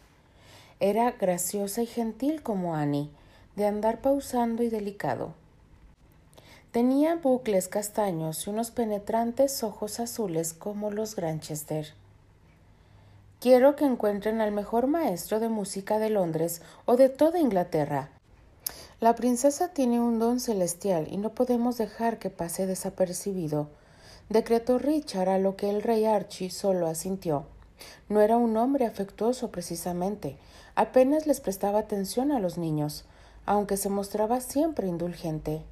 Era 0.80 1.10
graciosa 1.12 1.82
y 1.82 1.86
gentil 1.86 2.42
como 2.42 2.76
Annie, 2.76 3.10
de 3.56 3.66
andar 3.66 4.00
pausando 4.00 4.62
y 4.62 4.68
delicado. 4.68 5.34
Tenía 6.74 7.14
bucles 7.14 7.68
castaños 7.68 8.48
y 8.48 8.50
unos 8.50 8.72
penetrantes 8.72 9.62
ojos 9.62 10.00
azules 10.00 10.52
como 10.52 10.90
los 10.90 11.14
Granchester. 11.14 11.94
Quiero 13.38 13.76
que 13.76 13.84
encuentren 13.84 14.40
al 14.40 14.50
mejor 14.50 14.88
maestro 14.88 15.38
de 15.38 15.48
música 15.48 16.00
de 16.00 16.10
Londres 16.10 16.62
o 16.84 16.96
de 16.96 17.08
toda 17.10 17.38
Inglaterra. 17.38 18.08
La 18.98 19.14
princesa 19.14 19.68
tiene 19.68 20.00
un 20.00 20.18
don 20.18 20.40
celestial 20.40 21.06
y 21.08 21.16
no 21.16 21.30
podemos 21.30 21.78
dejar 21.78 22.18
que 22.18 22.28
pase 22.28 22.66
desapercibido. 22.66 23.68
Decretó 24.28 24.80
Richard 24.80 25.28
a 25.28 25.38
lo 25.38 25.54
que 25.54 25.70
el 25.70 25.80
rey 25.80 26.06
Archie 26.06 26.50
solo 26.50 26.88
asintió. 26.88 27.44
No 28.08 28.20
era 28.20 28.36
un 28.36 28.56
hombre 28.56 28.84
afectuoso 28.84 29.52
precisamente, 29.52 30.38
apenas 30.74 31.28
les 31.28 31.40
prestaba 31.40 31.78
atención 31.78 32.32
a 32.32 32.40
los 32.40 32.58
niños 32.58 33.04
aunque 33.46 33.76
se 33.76 33.90
mostraba 33.90 34.40
siempre 34.40 34.88
indulgente. 34.88 35.62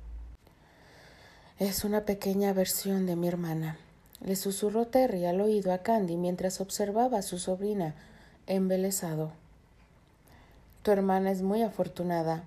Es 1.63 1.85
una 1.85 2.01
pequeña 2.01 2.53
versión 2.53 3.07
de 3.07 3.15
mi 3.15 3.29
hermana, 3.29 3.79
le 4.21 4.35
susurró 4.35 4.89
Terry 4.89 5.27
al 5.27 5.41
oído 5.41 5.73
a 5.73 5.79
Candy 5.79 6.17
mientras 6.17 6.61
observaba 6.61 7.19
a 7.19 7.23
su 7.23 7.39
sobrina, 7.39 7.95
embelesado. 8.49 9.31
Tu 10.83 10.91
hermana 10.91 11.31
es 11.31 11.43
muy 11.43 11.63
afortunada. 11.63 12.43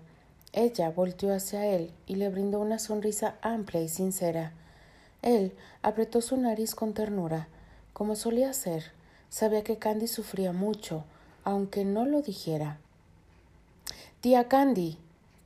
Ella 0.52 0.90
volteó 0.90 1.34
hacia 1.34 1.66
él 1.66 1.92
y 2.06 2.16
le 2.16 2.28
brindó 2.28 2.60
una 2.60 2.78
sonrisa 2.78 3.36
amplia 3.42 3.82
y 3.82 3.88
sincera. 3.88 4.52
Él 5.22 5.54
apretó 5.82 6.20
su 6.20 6.36
nariz 6.36 6.76
con 6.76 6.94
ternura, 6.94 7.48
como 7.94 8.18
solía 8.18 8.50
hacer. 8.50 8.92
Sabía 9.30 9.64
que 9.64 9.78
Candy 9.78 10.08
sufría 10.08 10.52
mucho, 10.52 11.06
aunque 11.46 11.86
no 11.86 12.06
lo 12.06 12.22
dijera. 12.22 12.80
Tía 14.20 14.50
Candy, 14.50 14.98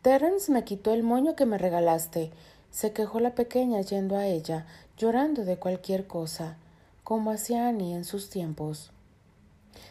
Terence 0.01 0.51
me 0.51 0.63
quitó 0.63 0.91
el 0.91 1.03
moño 1.03 1.35
que 1.35 1.45
me 1.45 1.59
regalaste, 1.59 2.31
se 2.71 2.93
quejó 2.93 3.19
la 3.19 3.35
pequeña 3.35 3.81
yendo 3.81 4.15
a 4.15 4.27
ella, 4.27 4.65
llorando 4.97 5.45
de 5.45 5.57
cualquier 5.57 6.07
cosa, 6.07 6.57
como 7.03 7.31
hacía 7.31 7.67
Annie 7.67 7.93
en 7.93 8.05
sus 8.05 8.29
tiempos. 8.29 8.91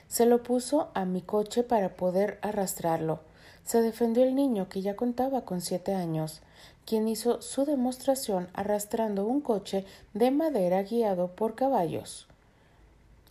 Se 0.06 0.26
lo 0.26 0.42
puso 0.42 0.88
a 0.94 1.04
mi 1.04 1.20
coche 1.20 1.62
para 1.62 1.96
poder 1.96 2.38
arrastrarlo. 2.42 3.20
Se 3.64 3.82
defendió 3.82 4.22
el 4.22 4.34
niño 4.34 4.68
que 4.68 4.80
ya 4.80 4.96
contaba 4.96 5.42
con 5.42 5.60
siete 5.60 5.94
años, 5.94 6.40
quien 6.86 7.08
hizo 7.08 7.42
su 7.42 7.66
demostración 7.66 8.48
arrastrando 8.54 9.26
un 9.26 9.40
coche 9.40 9.84
de 10.14 10.30
madera 10.30 10.82
guiado 10.82 11.28
por 11.28 11.54
caballos. 11.54 12.26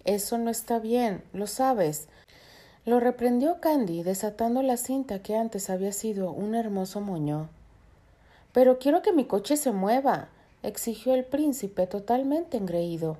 Eso 0.06 0.38
no 0.38 0.52
está 0.52 0.80
bien, 0.80 1.24
lo 1.34 1.48
sabes. 1.48 2.08
Lo 2.86 3.00
reprendió 3.00 3.60
Candy, 3.60 4.04
desatando 4.04 4.62
la 4.62 4.78
cinta 4.78 5.22
que 5.22 5.36
antes 5.36 5.70
había 5.70 5.92
sido 5.92 6.32
un 6.32 6.56
hermoso 6.56 7.02
moño. 7.02 7.50
Pero 8.54 8.80
quiero 8.80 9.02
que 9.02 9.14
mi 9.14 9.26
coche 9.26 9.58
se 9.58 9.72
mueva, 9.72 10.30
exigió 10.64 11.14
el 11.14 11.26
príncipe 11.26 11.88
totalmente 11.88 12.58
engreído. 12.58 13.18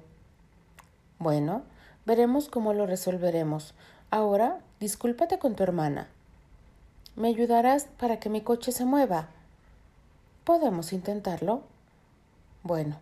Bueno, 1.20 1.64
veremos 2.06 2.50
cómo 2.50 2.74
lo 2.74 2.86
resolveremos. 2.86 3.74
Ahora, 4.12 4.60
discúlpate 4.80 5.40
con 5.40 5.56
tu 5.56 5.64
hermana. 5.64 6.08
¿Me 7.16 7.30
ayudarás 7.30 7.88
para 8.00 8.20
que 8.20 8.30
mi 8.30 8.42
coche 8.42 8.72
se 8.72 8.86
mueva? 8.86 9.28
¿Podemos 10.44 10.94
intentarlo? 10.94 11.62
Bueno, 12.64 12.98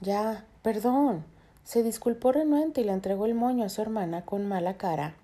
ya, 0.00 0.44
perdón. 0.62 1.24
Se 1.64 1.82
disculpó 1.82 2.32
renuente 2.32 2.80
y 2.80 2.84
le 2.84 2.92
entregó 2.92 3.26
el 3.26 3.34
moño 3.34 3.64
a 3.64 3.68
su 3.68 3.82
hermana 3.82 4.24
con 4.24 4.48
mala 4.48 4.74
cara. 4.74 5.14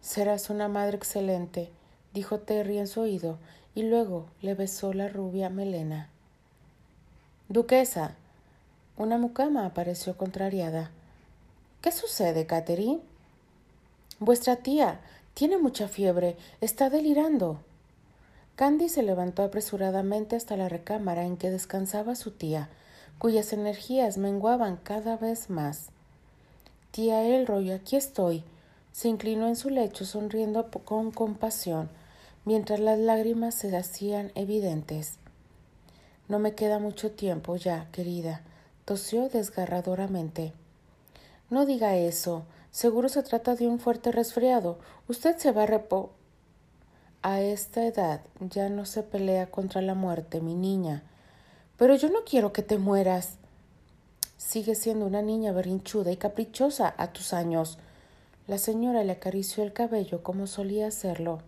Serás 0.00 0.50
una 0.50 0.68
madre 0.68 0.96
excelente, 0.96 1.70
dijo 2.12 2.38
Terry 2.38 2.78
en 2.78 2.86
su 2.86 3.00
oído, 3.00 3.38
y 3.76 3.82
luego 3.82 4.24
le 4.40 4.54
besó 4.54 4.94
la 4.94 5.06
rubia 5.06 5.50
melena. 5.50 6.08
Duquesa. 7.50 8.16
Una 8.96 9.18
mucama 9.18 9.66
apareció 9.66 10.16
contrariada. 10.16 10.90
¿Qué 11.82 11.92
sucede, 11.92 12.46
Catherine? 12.46 13.00
Vuestra 14.18 14.56
tía 14.56 14.98
tiene 15.34 15.58
mucha 15.58 15.88
fiebre, 15.88 16.38
está 16.62 16.88
delirando. 16.88 17.60
Candy 18.56 18.88
se 18.88 19.02
levantó 19.02 19.42
apresuradamente 19.42 20.34
hasta 20.34 20.56
la 20.56 20.70
recámara 20.70 21.26
en 21.26 21.36
que 21.36 21.50
descansaba 21.50 22.14
su 22.14 22.30
tía, 22.30 22.70
cuyas 23.18 23.52
energías 23.52 24.16
menguaban 24.16 24.78
cada 24.78 25.18
vez 25.18 25.50
más. 25.50 25.90
Tía 26.92 27.22
Elroy, 27.22 27.72
aquí 27.72 27.96
estoy, 27.96 28.42
se 28.92 29.08
inclinó 29.08 29.46
en 29.46 29.56
su 29.56 29.68
lecho 29.68 30.06
sonriendo 30.06 30.70
con 30.70 31.10
compasión, 31.10 31.90
mientras 32.46 32.80
las 32.80 32.98
lágrimas 32.98 33.54
se 33.54 33.76
hacían 33.76 34.32
evidentes. 34.34 35.18
No 36.28 36.38
me 36.38 36.54
queda 36.54 36.78
mucho 36.78 37.10
tiempo 37.10 37.56
ya, 37.56 37.88
querida, 37.92 38.40
tosió 38.86 39.28
desgarradoramente. 39.28 40.54
No 41.50 41.66
diga 41.66 41.96
eso. 41.96 42.44
Seguro 42.70 43.08
se 43.08 43.22
trata 43.22 43.54
de 43.54 43.68
un 43.68 43.78
fuerte 43.78 44.12
resfriado. 44.12 44.78
Usted 45.08 45.36
se 45.38 45.52
va 45.52 45.64
a 45.64 45.66
repo. 45.66 46.10
A 47.22 47.40
esta 47.40 47.84
edad 47.84 48.20
ya 48.40 48.68
no 48.68 48.84
se 48.84 49.02
pelea 49.02 49.50
contra 49.50 49.82
la 49.82 49.94
muerte, 49.94 50.40
mi 50.40 50.54
niña. 50.54 51.02
Pero 51.76 51.96
yo 51.96 52.10
no 52.10 52.24
quiero 52.24 52.52
que 52.52 52.62
te 52.62 52.78
mueras. 52.78 53.38
Sigue 54.36 54.74
siendo 54.74 55.06
una 55.06 55.22
niña 55.22 55.52
berrinchuda 55.52 56.12
y 56.12 56.16
caprichosa 56.16 56.94
a 56.96 57.12
tus 57.12 57.32
años. 57.32 57.78
La 58.46 58.58
señora 58.58 59.02
le 59.02 59.12
acarició 59.12 59.64
el 59.64 59.72
cabello 59.72 60.22
como 60.22 60.46
solía 60.46 60.86
hacerlo. 60.86 61.40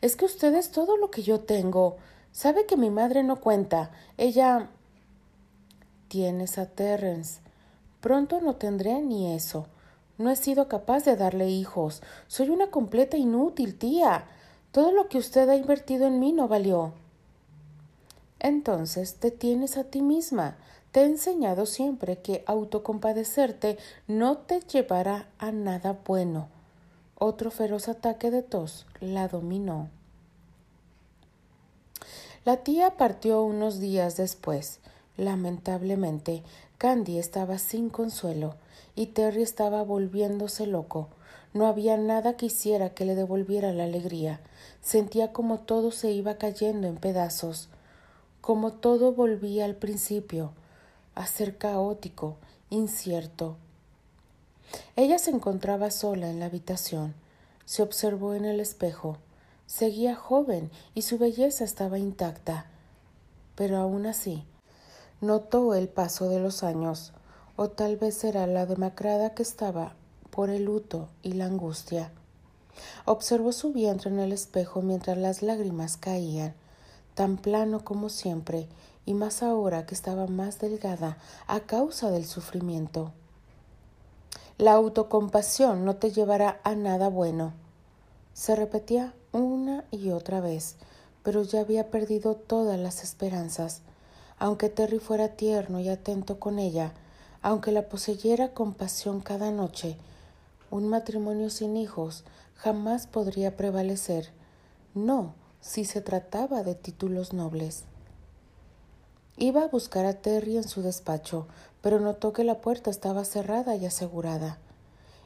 Es 0.00 0.16
que 0.16 0.24
usted 0.24 0.54
es 0.54 0.70
todo 0.70 0.96
lo 0.96 1.10
que 1.10 1.22
yo 1.22 1.40
tengo. 1.40 1.96
Sabe 2.32 2.66
que 2.66 2.76
mi 2.76 2.90
madre 2.90 3.22
no 3.22 3.40
cuenta. 3.40 3.90
Ella. 4.16 4.70
Tienes 6.08 6.58
a 6.58 6.66
Terrence. 6.66 7.40
Pronto 8.00 8.40
no 8.40 8.56
tendré 8.56 9.00
ni 9.00 9.34
eso. 9.34 9.66
No 10.18 10.30
he 10.30 10.36
sido 10.36 10.68
capaz 10.68 11.04
de 11.04 11.16
darle 11.16 11.48
hijos. 11.48 12.02
Soy 12.28 12.50
una 12.50 12.70
completa 12.70 13.16
inútil, 13.16 13.78
tía. 13.78 14.26
Todo 14.70 14.92
lo 14.92 15.08
que 15.08 15.18
usted 15.18 15.48
ha 15.48 15.56
invertido 15.56 16.06
en 16.06 16.20
mí 16.20 16.32
no 16.32 16.46
valió. 16.46 16.92
Entonces 18.38 19.14
te 19.14 19.30
tienes 19.30 19.76
a 19.76 19.84
ti 19.84 20.02
misma. 20.02 20.56
Te 20.92 21.00
he 21.00 21.04
enseñado 21.06 21.66
siempre 21.66 22.18
que 22.18 22.44
autocompadecerte 22.46 23.78
no 24.06 24.38
te 24.38 24.60
llevará 24.60 25.28
a 25.38 25.50
nada 25.50 25.98
bueno. 26.04 26.53
Otro 27.26 27.50
feroz 27.50 27.88
ataque 27.88 28.30
de 28.30 28.42
tos 28.42 28.84
la 29.00 29.28
dominó. 29.28 29.88
La 32.44 32.58
tía 32.58 32.98
partió 32.98 33.42
unos 33.42 33.80
días 33.80 34.18
después. 34.18 34.78
Lamentablemente, 35.16 36.42
Candy 36.76 37.18
estaba 37.18 37.56
sin 37.56 37.88
consuelo 37.88 38.56
y 38.94 39.06
Terry 39.06 39.40
estaba 39.40 39.82
volviéndose 39.82 40.66
loco. 40.66 41.08
No 41.54 41.66
había 41.66 41.96
nada 41.96 42.36
que 42.36 42.44
hiciera 42.44 42.90
que 42.90 43.06
le 43.06 43.14
devolviera 43.14 43.72
la 43.72 43.84
alegría. 43.84 44.40
Sentía 44.82 45.32
como 45.32 45.60
todo 45.60 45.92
se 45.92 46.10
iba 46.10 46.34
cayendo 46.34 46.88
en 46.88 46.96
pedazos, 46.96 47.70
como 48.42 48.74
todo 48.74 49.14
volvía 49.14 49.64
al 49.64 49.76
principio, 49.76 50.52
a 51.14 51.26
ser 51.26 51.56
caótico, 51.56 52.36
incierto. 52.68 53.56
Ella 54.96 55.18
se 55.18 55.30
encontraba 55.30 55.90
sola 55.90 56.30
en 56.30 56.40
la 56.40 56.46
habitación. 56.46 57.14
Se 57.64 57.82
observó 57.82 58.34
en 58.34 58.44
el 58.44 58.60
espejo. 58.60 59.18
Seguía 59.66 60.14
joven 60.14 60.70
y 60.94 61.02
su 61.02 61.18
belleza 61.18 61.64
estaba 61.64 61.98
intacta. 61.98 62.66
Pero 63.56 63.78
aún 63.78 64.06
así, 64.06 64.44
notó 65.20 65.74
el 65.74 65.88
paso 65.88 66.28
de 66.28 66.38
los 66.38 66.62
años, 66.62 67.12
o 67.56 67.68
tal 67.68 67.96
vez 67.96 68.22
era 68.24 68.46
la 68.46 68.66
demacrada 68.66 69.34
que 69.34 69.42
estaba 69.42 69.94
por 70.30 70.50
el 70.50 70.64
luto 70.64 71.08
y 71.22 71.32
la 71.32 71.46
angustia. 71.46 72.10
Observó 73.04 73.52
su 73.52 73.72
vientre 73.72 74.10
en 74.10 74.18
el 74.18 74.32
espejo 74.32 74.82
mientras 74.82 75.16
las 75.16 75.42
lágrimas 75.42 75.96
caían, 75.96 76.54
tan 77.14 77.36
plano 77.36 77.84
como 77.84 78.08
siempre, 78.08 78.68
y 79.06 79.14
más 79.14 79.42
ahora 79.42 79.86
que 79.86 79.94
estaba 79.94 80.26
más 80.26 80.58
delgada 80.58 81.18
a 81.46 81.60
causa 81.60 82.10
del 82.10 82.26
sufrimiento. 82.26 83.12
La 84.56 84.74
autocompasión 84.74 85.84
no 85.84 85.96
te 85.96 86.12
llevará 86.12 86.60
a 86.62 86.76
nada 86.76 87.08
bueno. 87.08 87.54
Se 88.34 88.54
repetía 88.54 89.12
una 89.32 89.84
y 89.90 90.10
otra 90.10 90.40
vez, 90.40 90.76
pero 91.24 91.42
ya 91.42 91.60
había 91.60 91.90
perdido 91.90 92.36
todas 92.36 92.78
las 92.78 93.02
esperanzas. 93.02 93.82
Aunque 94.38 94.68
Terry 94.68 95.00
fuera 95.00 95.30
tierno 95.30 95.80
y 95.80 95.88
atento 95.88 96.38
con 96.38 96.60
ella, 96.60 96.92
aunque 97.42 97.72
la 97.72 97.88
poseyera 97.88 98.54
con 98.54 98.74
pasión 98.74 99.20
cada 99.20 99.50
noche, 99.50 99.96
un 100.70 100.88
matrimonio 100.88 101.50
sin 101.50 101.76
hijos 101.76 102.22
jamás 102.54 103.08
podría 103.08 103.56
prevalecer. 103.56 104.30
No, 104.94 105.34
si 105.60 105.84
se 105.84 106.00
trataba 106.00 106.62
de 106.62 106.76
títulos 106.76 107.32
nobles. 107.32 107.84
Iba 109.36 109.64
a 109.64 109.68
buscar 109.68 110.06
a 110.06 110.14
Terry 110.14 110.56
en 110.56 110.68
su 110.68 110.80
despacho, 110.80 111.48
pero 111.84 112.00
notó 112.00 112.32
que 112.32 112.44
la 112.44 112.62
puerta 112.62 112.88
estaba 112.88 113.26
cerrada 113.26 113.76
y 113.76 113.84
asegurada. 113.84 114.56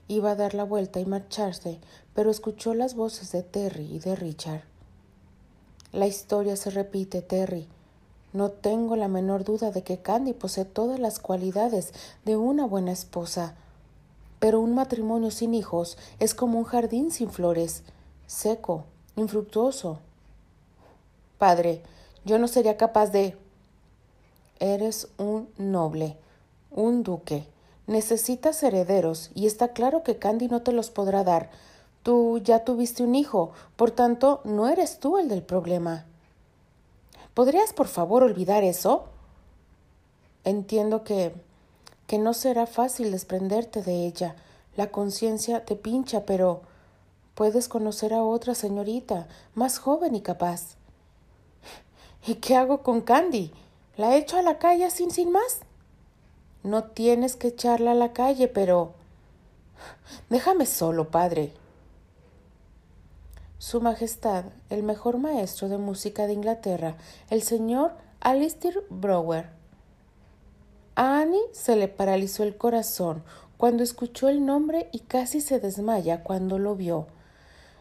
Iba 0.09 0.33
a 0.33 0.35
dar 0.35 0.55
la 0.55 0.65
vuelta 0.65 0.99
y 0.99 1.07
marcharse, 1.07 1.79
pero 2.15 2.33
escuchó 2.33 2.75
las 2.75 2.97
voces 2.97 3.31
de 3.31 3.45
Terry 3.45 3.85
y 3.85 4.01
de 4.01 4.17
Richard. 4.17 4.63
La 5.93 6.09
historia 6.09 6.57
se 6.57 6.71
repite, 6.71 7.23
Terry. 7.23 7.69
No 8.33 8.51
tengo 8.51 8.97
la 8.97 9.07
menor 9.07 9.45
duda 9.45 9.71
de 9.71 9.85
que 9.85 9.99
Candy 9.99 10.33
posee 10.33 10.65
todas 10.65 10.99
las 10.99 11.21
cualidades 11.21 11.93
de 12.25 12.37
una 12.37 12.67
buena 12.67 12.91
esposa. 12.91 13.55
Pero 14.41 14.59
un 14.59 14.75
matrimonio 14.75 15.31
sin 15.31 15.55
hijos 15.55 15.97
es 16.19 16.35
como 16.35 16.59
un 16.59 16.65
jardín 16.65 17.13
sin 17.13 17.31
flores, 17.31 17.85
seco, 18.27 18.83
infructuoso. 19.15 20.01
Padre, 21.39 21.83
yo 22.25 22.37
no 22.41 22.49
sería 22.49 22.77
capaz 22.77 23.13
de. 23.13 23.37
Eres 24.59 25.07
un 25.19 25.49
noble, 25.57 26.17
un 26.71 27.03
duque, 27.03 27.47
Necesitas 27.89 28.63
herederos 28.63 29.31
y 29.35 29.47
está 29.47 29.69
claro 29.69 30.03
que 30.03 30.19
Candy 30.19 30.49
no 30.49 30.61
te 30.61 30.73
los 30.73 30.91
podrá 30.91 31.25
dar. 31.25 31.51
Tú 32.03 32.37
ya 32.37 32.63
tuviste 32.63 33.03
un 33.03 33.15
hijo, 33.15 33.53
por 33.77 33.91
tanto, 33.91 34.43
no 34.45 34.69
eres 34.69 35.01
tú 35.01 35.17
el 35.17 35.31
del 35.31 35.43
problema. 35.43 36.05
¿Podrías, 37.33 37.73
por 37.73 37.89
favor, 37.89 38.23
olvidar 38.23 38.63
eso? 38.63 39.07
Entiendo 40.45 41.03
que 41.03 41.33
que 42.07 42.19
no 42.19 42.33
será 42.33 42.67
fácil 42.67 43.11
desprenderte 43.11 43.83
de 43.83 44.07
ella. 44.07 44.35
La 44.77 44.91
conciencia 44.91 45.67
te 45.67 45.77
pincha, 45.77 46.25
pero 46.25 46.63
puedes 47.35 47.69
conocer 47.69 48.15
a 48.15 48.23
otra 48.23 48.55
señorita, 48.55 49.29
más 49.55 49.79
joven 49.79 50.15
y 50.15 50.23
capaz. 50.23 50.77
¿Y 52.27 52.37
qué 52.37 52.57
hago 52.57 52.83
con 52.83 53.03
Candy? 53.03 53.53
¿La 53.97 54.17
echo 54.17 54.39
a 54.39 54.43
la 54.43 54.59
calle 54.59 54.91
sin 54.91 55.11
sin 55.11 55.31
más? 55.33 55.61
No 56.69 56.85
tienes 56.85 57.35
que 57.35 57.49
echarla 57.49 57.93
a 57.93 57.95
la 57.95 58.13
calle, 58.13 58.47
pero... 58.47 58.93
Déjame 60.29 60.67
solo, 60.67 61.11
padre. 61.11 61.55
Su 63.57 63.81
Majestad, 63.81 64.45
el 64.69 64.83
mejor 64.83 65.17
maestro 65.17 65.71
de 65.71 65.79
música 65.79 66.27
de 66.27 66.35
Inglaterra, 66.35 66.99
el 67.31 67.41
señor 67.41 67.93
Alistair 68.21 68.85
Brower. 68.91 69.49
A 70.95 71.21
Annie 71.21 71.41
se 71.53 71.75
le 71.75 71.89
paralizó 71.89 72.43
el 72.43 72.59
corazón 72.59 73.23
cuando 73.57 73.83
escuchó 73.83 74.29
el 74.29 74.45
nombre 74.45 74.91
y 74.93 74.99
casi 74.99 75.41
se 75.41 75.61
desmaya 75.61 76.23
cuando 76.23 76.59
lo 76.59 76.77
vio. 76.77 77.07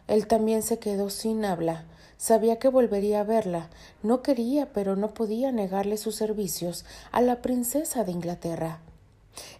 Él 0.06 0.26
también 0.26 0.62
se 0.62 0.78
quedó 0.78 1.10
sin 1.10 1.44
habla. 1.44 1.84
Sabía 2.18 2.58
que 2.58 2.68
volvería 2.68 3.20
a 3.20 3.24
verla. 3.24 3.70
No 4.02 4.22
quería, 4.22 4.72
pero 4.72 4.96
no 4.96 5.14
podía 5.14 5.52
negarle 5.52 5.96
sus 5.96 6.16
servicios 6.16 6.84
a 7.12 7.20
la 7.20 7.40
princesa 7.42 8.02
de 8.02 8.10
Inglaterra. 8.10 8.80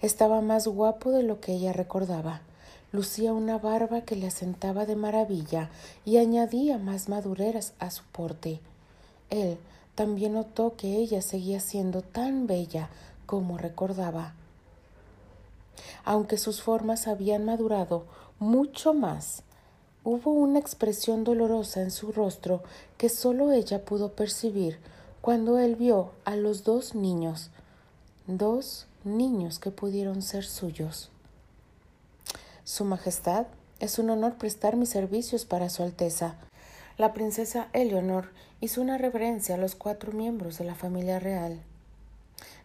Estaba 0.03 0.41
más 0.41 0.67
guapo 0.67 1.13
de 1.13 1.23
lo 1.23 1.41
que 1.41 1.53
ella 1.53 1.73
recordaba. 1.73 2.43
Lucía 2.91 3.33
una 3.33 3.59
barba 3.59 4.01
que 4.01 4.17
le 4.17 4.27
asentaba 4.27 4.87
de 4.87 4.97
maravilla 4.97 5.71
y 6.05 6.17
añadía 6.17 6.79
más 6.79 7.09
madureras 7.09 7.75
a 7.79 7.91
su 7.91 8.03
porte. 8.05 8.61
Él 9.31 9.59
también 9.95 10.33
notó 10.33 10.75
que 10.77 10.97
ella 10.97 11.23
seguía 11.23 11.61
siendo 11.61 12.03
tan 12.03 12.47
bella 12.47 12.89
como 13.27 13.57
recordaba. 13.57 14.35
Aunque 16.05 16.39
sus 16.39 16.61
formas 16.63 17.07
habían 17.07 17.45
madurado 17.45 18.05
mucho 18.39 18.95
más, 18.95 19.43
Hubo 20.11 20.31
una 20.31 20.59
expresión 20.59 21.23
dolorosa 21.23 21.83
en 21.83 21.91
su 21.91 22.13
rostro 22.13 22.63
que 22.97 23.11
solo 23.11 23.53
ella 23.53 23.85
pudo 23.85 24.15
percibir 24.15 24.79
cuando 25.21 25.59
él 25.59 25.77
vio 25.77 26.13
a 26.25 26.35
los 26.35 26.65
dos 26.65 26.95
niños, 26.95 27.51
dos 28.27 28.87
niños 29.05 29.59
que 29.59 29.71
pudieron 29.71 30.23
ser 30.23 30.47
suyos. 30.47 31.11
Su 32.65 32.87
Majestad, 32.87 33.49
es 33.81 33.99
un 33.99 34.09
honor 34.09 34.39
prestar 34.39 34.77
mis 34.77 34.89
servicios 34.89 35.45
para 35.45 35.69
Su 35.69 35.83
Alteza. 35.83 36.37
La 36.97 37.13
princesa 37.13 37.69
Eleonor 37.75 38.31
hizo 38.63 38.81
una 38.81 38.97
reverencia 38.97 39.57
a 39.57 39.59
los 39.59 39.75
cuatro 39.75 40.13
miembros 40.13 40.57
de 40.57 40.65
la 40.65 40.75
familia 40.75 41.19
real. 41.19 41.61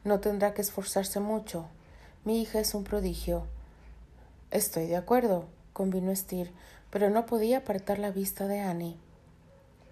No 0.06 0.22
tendrá 0.22 0.54
que 0.54 0.62
esforzarse 0.62 1.20
mucho. 1.20 1.66
Mi 2.24 2.42
hija 2.42 2.62
es 2.62 2.74
un 2.74 2.86
prodigio. 2.86 3.44
Estoy 4.50 4.88
de 4.88 4.96
acuerdo, 4.96 5.44
convino 5.74 6.16
Steer, 6.16 6.50
pero 6.94 7.10
no 7.10 7.26
podía 7.26 7.58
apartar 7.58 7.98
la 7.98 8.12
vista 8.12 8.46
de 8.46 8.60
Annie. 8.60 9.00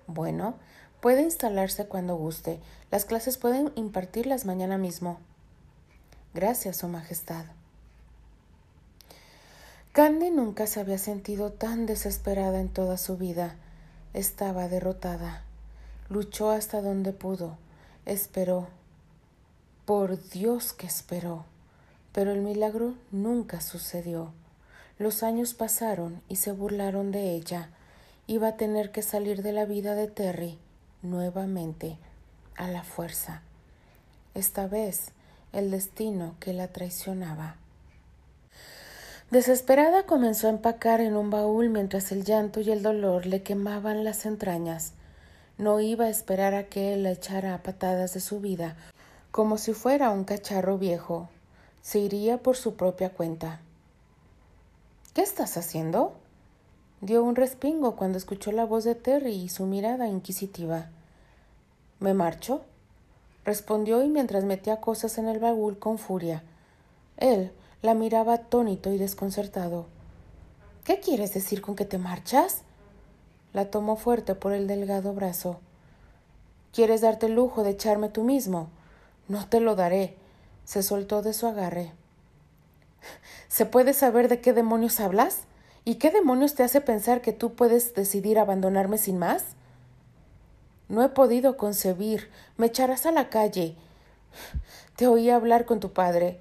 Bueno, 0.06 0.54
puede 1.00 1.24
instalarse 1.24 1.88
cuando 1.88 2.16
guste. 2.16 2.60
Las 2.92 3.06
clases 3.06 3.40
pueden 3.40 3.72
impartirlas 3.74 4.46
mañana 4.46 4.78
mismo. 4.78 5.18
Gracias, 6.36 6.78
Su 6.78 6.88
Majestad. 6.88 7.46
Candy 9.94 10.30
nunca 10.30 10.68
se 10.68 10.80
había 10.80 11.00
sentido 11.00 11.52
tan 11.52 11.88
desesperada 11.88 12.62
en 12.62 12.70
toda 12.70 13.00
su 13.00 13.18
vida. 13.18 13.56
Estaba 14.14 14.68
derrotada. 14.68 15.42
Luchó 16.08 16.52
hasta 16.52 16.84
donde 16.84 17.14
pudo. 17.14 17.58
Esperó. 18.06 18.68
Por 19.86 20.22
Dios 20.30 20.72
que 20.72 20.86
esperó. 20.86 21.46
Pero 22.12 22.32
el 22.32 22.42
milagro 22.42 22.94
nunca 23.10 23.60
sucedió. 23.60 24.34
Los 25.02 25.24
años 25.24 25.56
pasaron 25.56 26.22
y 26.30 26.36
se 26.36 26.52
burlaron 26.52 27.12
de 27.12 27.32
ella. 27.32 27.70
Iba 28.28 28.50
a 28.50 28.56
tener 28.56 28.92
que 28.92 29.02
salir 29.02 29.42
de 29.42 29.52
la 29.52 29.66
vida 29.66 29.96
de 29.96 30.08
Terry 30.08 30.60
nuevamente, 31.02 31.98
a 32.56 32.68
la 32.68 32.84
fuerza. 32.84 33.42
Esta 34.36 34.68
vez 34.68 35.08
el 35.54 35.72
destino 35.72 36.36
que 36.40 36.54
la 36.54 36.68
traicionaba. 36.68 37.56
Desesperada 39.32 40.06
comenzó 40.06 40.46
a 40.46 40.52
empacar 40.52 41.02
en 41.02 41.16
un 41.16 41.32
baúl 41.32 41.70
mientras 41.70 42.12
el 42.12 42.24
llanto 42.24 42.60
y 42.60 42.70
el 42.70 42.84
dolor 42.84 43.26
le 43.26 43.42
quemaban 43.42 44.04
las 44.04 44.28
entrañas. 44.28 44.94
No 45.58 45.80
iba 45.80 46.06
a 46.06 46.10
esperar 46.10 46.54
a 46.54 46.66
que 46.66 46.94
él 46.94 47.02
la 47.02 47.12
echara 47.12 47.56
a 47.56 47.64
patadas 47.64 48.14
de 48.14 48.20
su 48.20 48.40
vida, 48.40 48.76
como 49.32 49.58
si 49.58 49.74
fuera 49.74 50.12
un 50.12 50.26
cacharro 50.26 50.78
viejo. 50.78 51.28
Se 51.82 51.98
iría 51.98 52.38
por 52.38 52.56
su 52.56 52.76
propia 52.76 53.10
cuenta. 53.10 53.62
¿Qué 55.14 55.22
estás 55.22 55.58
haciendo? 55.58 56.14
Dio 57.02 57.22
un 57.22 57.36
respingo 57.36 57.98
cuando 57.98 58.18
escuchó 58.18 58.54
la 58.54 58.64
voz 58.64 58.86
de 58.86 58.96
Terry 58.96 59.34
y 59.34 59.50
su 59.50 59.66
mirada 59.66 60.08
inquisitiva. 60.08 60.90
¿Me 62.00 62.14
marcho? 62.14 62.62
respondió 63.44 64.04
y 64.04 64.08
mientras 64.08 64.46
metía 64.46 64.80
cosas 64.80 65.18
en 65.18 65.28
el 65.28 65.40
baúl 65.40 65.78
con 65.80 65.98
furia. 65.98 66.44
Él 67.18 67.52
la 67.82 67.94
miraba 67.94 68.36
atónito 68.36 68.94
y 68.94 68.98
desconcertado. 68.98 69.88
¿Qué 70.86 71.02
quieres 71.02 71.34
decir 71.34 71.62
con 71.62 71.76
que 71.76 71.84
te 71.84 71.98
marchas? 71.98 72.62
La 73.52 73.70
tomó 73.70 73.98
fuerte 73.98 74.34
por 74.34 74.54
el 74.54 74.66
delgado 74.66 75.14
brazo. 75.14 75.60
¿Quieres 76.72 77.02
darte 77.02 77.26
el 77.26 77.36
lujo 77.36 77.64
de 77.66 77.72
echarme 77.72 78.08
tú 78.08 78.24
mismo? 78.24 78.70
No 79.28 79.46
te 79.50 79.60
lo 79.60 79.76
daré. 79.76 80.16
Se 80.64 80.82
soltó 80.82 81.22
de 81.22 81.34
su 81.34 81.48
agarre. 81.48 81.92
¿Se 83.48 83.66
puede 83.66 83.94
saber 83.94 84.28
de 84.28 84.42
qué 84.42 84.54
demonios 84.54 85.00
hablas? 85.00 85.42
¿Y 85.84 85.96
qué 85.96 86.12
demonios 86.12 86.56
te 86.56 86.64
hace 86.64 86.82
pensar 86.82 87.22
que 87.22 87.34
tú 87.34 87.54
puedes 87.56 87.94
decidir 87.96 88.40
abandonarme 88.40 88.98
sin 88.98 89.18
más? 89.18 89.44
No 90.90 91.04
he 91.04 91.10
podido 91.10 91.58
concebir. 91.58 92.30
Me 92.58 92.68
echarás 92.68 93.06
a 93.06 93.12
la 93.12 93.30
calle. 93.30 93.76
Te 94.96 95.08
oí 95.08 95.30
hablar 95.30 95.66
con 95.66 95.80
tu 95.80 95.94
padre. 95.94 96.40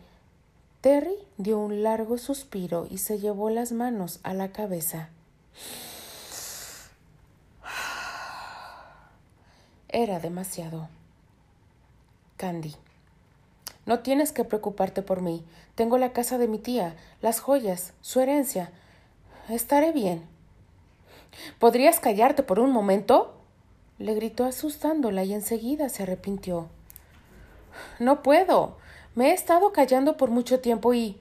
Terry 0.80 1.16
dio 1.36 1.58
un 1.58 1.82
largo 1.82 2.18
suspiro 2.18 2.86
y 2.90 2.98
se 2.98 3.18
llevó 3.18 3.50
las 3.50 3.72
manos 3.72 4.20
a 4.22 4.34
la 4.34 4.52
cabeza. 4.52 5.08
Era 9.88 10.20
demasiado. 10.20 10.88
Candy. 12.36 12.76
No 13.90 13.98
tienes 13.98 14.30
que 14.30 14.44
preocuparte 14.44 15.02
por 15.02 15.20
mí. 15.20 15.44
Tengo 15.74 15.98
la 15.98 16.12
casa 16.12 16.38
de 16.38 16.46
mi 16.46 16.58
tía, 16.58 16.94
las 17.22 17.40
joyas, 17.40 17.92
su 18.02 18.20
herencia. 18.20 18.70
Estaré 19.48 19.90
bien. 19.90 20.22
¿Podrías 21.58 21.98
callarte 21.98 22.44
por 22.44 22.60
un 22.60 22.70
momento? 22.70 23.34
le 23.98 24.14
gritó 24.14 24.44
asustándola 24.44 25.24
y 25.24 25.34
enseguida 25.34 25.88
se 25.88 26.04
arrepintió. 26.04 26.68
No 27.98 28.22
puedo. 28.22 28.76
Me 29.16 29.30
he 29.30 29.32
estado 29.32 29.72
callando 29.72 30.16
por 30.16 30.30
mucho 30.30 30.60
tiempo 30.60 30.94
y 30.94 31.18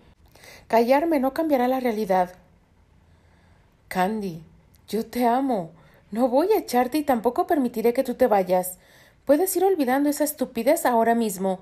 callarme 0.68 1.20
no 1.20 1.34
cambiará 1.34 1.68
la 1.68 1.80
realidad. 1.80 2.36
Candy, 3.88 4.44
yo 4.88 5.08
te 5.08 5.26
amo. 5.26 5.72
No 6.12 6.28
voy 6.28 6.52
a 6.52 6.60
echarte 6.60 7.00
y 7.00 7.04
tampoco 7.04 7.48
permitiré 7.48 7.94
que 7.94 8.04
tú 8.04 8.14
te 8.14 8.28
vayas. 8.28 8.78
Puedes 9.26 9.56
ir 9.58 9.64
olvidando 9.66 10.08
esa 10.08 10.24
estupidez 10.24 10.86
ahora 10.86 11.16
mismo. 11.16 11.62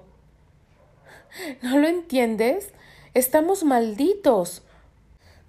¿No 1.62 1.78
lo 1.78 1.88
entiendes? 1.88 2.70
Estamos 3.14 3.64
malditos. 3.64 4.64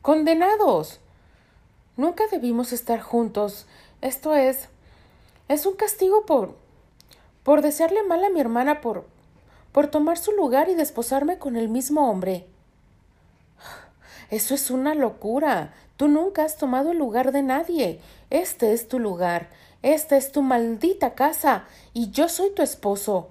Condenados. 0.02 1.00
Nunca 1.96 2.24
debimos 2.30 2.72
estar 2.72 3.00
juntos. 3.00 3.66
Esto 4.00 4.34
es. 4.34 4.68
es 5.48 5.66
un 5.66 5.74
castigo 5.76 6.24
por. 6.26 6.56
por 7.42 7.62
desearle 7.62 8.02
mal 8.02 8.24
a 8.24 8.30
mi 8.30 8.40
hermana 8.40 8.80
por 8.80 9.06
por 9.72 9.88
tomar 9.88 10.18
su 10.18 10.32
lugar 10.32 10.68
y 10.68 10.74
desposarme 10.74 11.38
con 11.38 11.56
el 11.56 11.68
mismo 11.68 12.10
hombre. 12.10 12.46
Eso 14.30 14.54
es 14.54 14.70
una 14.70 14.94
locura. 14.94 15.72
Tú 15.96 16.08
nunca 16.08 16.44
has 16.44 16.56
tomado 16.56 16.92
el 16.92 16.98
lugar 16.98 17.32
de 17.32 17.42
nadie. 17.42 18.00
Este 18.30 18.72
es 18.72 18.88
tu 18.88 18.98
lugar. 18.98 19.50
Esta 19.82 20.16
es 20.16 20.32
tu 20.32 20.42
maldita 20.42 21.14
casa. 21.14 21.64
Y 21.92 22.10
yo 22.10 22.28
soy 22.28 22.50
tu 22.50 22.62
esposo. 22.62 23.28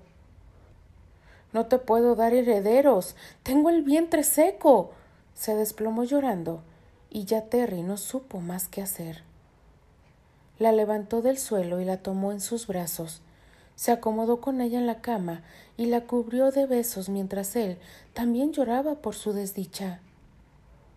No 1.58 1.66
te 1.66 1.80
puedo 1.80 2.16
dar 2.16 2.36
herederos. 2.36 3.16
Tengo 3.42 3.72
el 3.72 3.82
vientre 3.82 4.24
seco. 4.24 4.92
Se 5.34 5.56
desplomó 5.56 6.04
llorando, 6.04 6.62
y 7.10 7.26
ya 7.26 7.46
Terry 7.50 7.82
no 7.82 7.98
supo 7.98 8.40
más 8.40 8.68
qué 8.68 8.84
hacer. 8.84 9.24
La 10.60 10.72
levantó 10.72 11.24
del 11.24 11.40
suelo 11.40 11.82
y 11.82 11.86
la 11.86 11.98
tomó 11.98 12.32
en 12.32 12.42
sus 12.42 12.68
brazos 12.68 13.22
se 13.78 13.92
acomodó 13.92 14.42
con 14.42 14.60
ella 14.60 14.80
en 14.80 14.88
la 14.88 15.02
cama 15.02 15.44
y 15.78 15.86
la 15.86 16.02
cubrió 16.02 16.50
de 16.50 16.66
besos 16.66 17.10
mientras 17.10 17.56
él 17.56 17.78
también 18.14 18.52
lloraba 18.52 18.96
por 18.96 19.14
su 19.14 19.34
desdicha. 19.34 20.00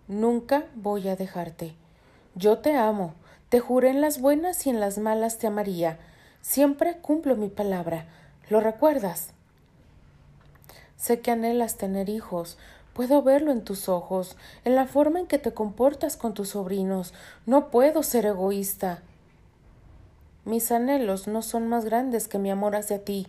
Nunca 0.09 0.65
voy 0.75 1.07
a 1.09 1.15
dejarte. 1.15 1.75
Yo 2.35 2.59
te 2.59 2.75
amo. 2.75 3.15
Te 3.51 3.61
juré 3.61 3.91
en 3.91 4.01
las 4.01 4.21
buenas 4.21 4.67
y 4.67 4.71
en 4.71 4.81
las 4.81 4.97
malas 4.97 5.37
te 5.37 5.47
amaría. 5.47 5.99
Siempre 6.41 6.97
cumplo 6.97 7.37
mi 7.37 7.51
palabra. 7.51 8.07
¿Lo 8.49 8.61
recuerdas? 8.61 9.35
Sé 11.01 11.21
que 11.21 11.31
anhelas 11.31 11.79
tener 11.79 12.11
hijos. 12.11 12.59
Puedo 12.93 13.23
verlo 13.23 13.53
en 13.53 13.65
tus 13.65 13.89
ojos, 13.89 14.37
en 14.67 14.75
la 14.75 14.87
forma 14.87 15.19
en 15.19 15.27
que 15.27 15.39
te 15.39 15.55
comportas 15.55 16.19
con 16.19 16.35
tus 16.35 16.51
sobrinos. 16.51 17.15
No 17.47 17.71
puedo 17.71 18.03
ser 18.03 18.27
egoísta. 18.27 19.01
Mis 20.45 20.71
anhelos 20.71 21.27
no 21.27 21.41
son 21.41 21.69
más 21.69 21.87
grandes 21.87 22.29
que 22.29 22.39
mi 22.39 22.51
amor 22.51 22.77
hacia 22.77 23.03
ti. 23.03 23.27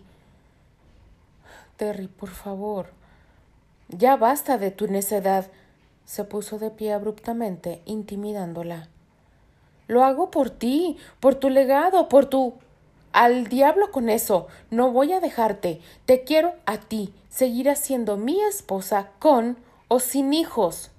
Terry, 1.78 2.08
por 2.08 2.30
favor. 2.30 2.88
Ya 3.88 4.18
basta 4.18 4.58
de 4.58 4.72
tu 4.72 4.88
necedad. 4.88 5.46
Se 6.04 6.26
puso 6.26 6.60
de 6.60 6.72
pie 6.72 6.92
abruptamente, 6.92 7.82
intimidándola. 7.86 8.90
Lo 9.88 10.04
hago 10.04 10.30
por 10.30 10.50
ti, 10.50 10.98
por 11.22 11.36
tu 11.36 11.50
legado, 11.50 12.10
por 12.10 12.26
tu. 12.26 12.56
Al 13.14 13.48
diablo 13.48 13.92
con 13.92 14.10
eso. 14.10 14.48
No 14.70 14.92
voy 14.92 15.14
a 15.14 15.20
dejarte. 15.20 15.82
Te 16.06 16.24
quiero 16.24 16.56
a 16.66 16.78
ti. 16.78 17.14
Seguirás 17.30 17.80
siendo 17.80 18.18
mi 18.18 18.42
esposa 18.42 19.10
con 19.20 19.58
o 19.88 20.00
sin 20.00 20.34
hijos. 20.34 20.92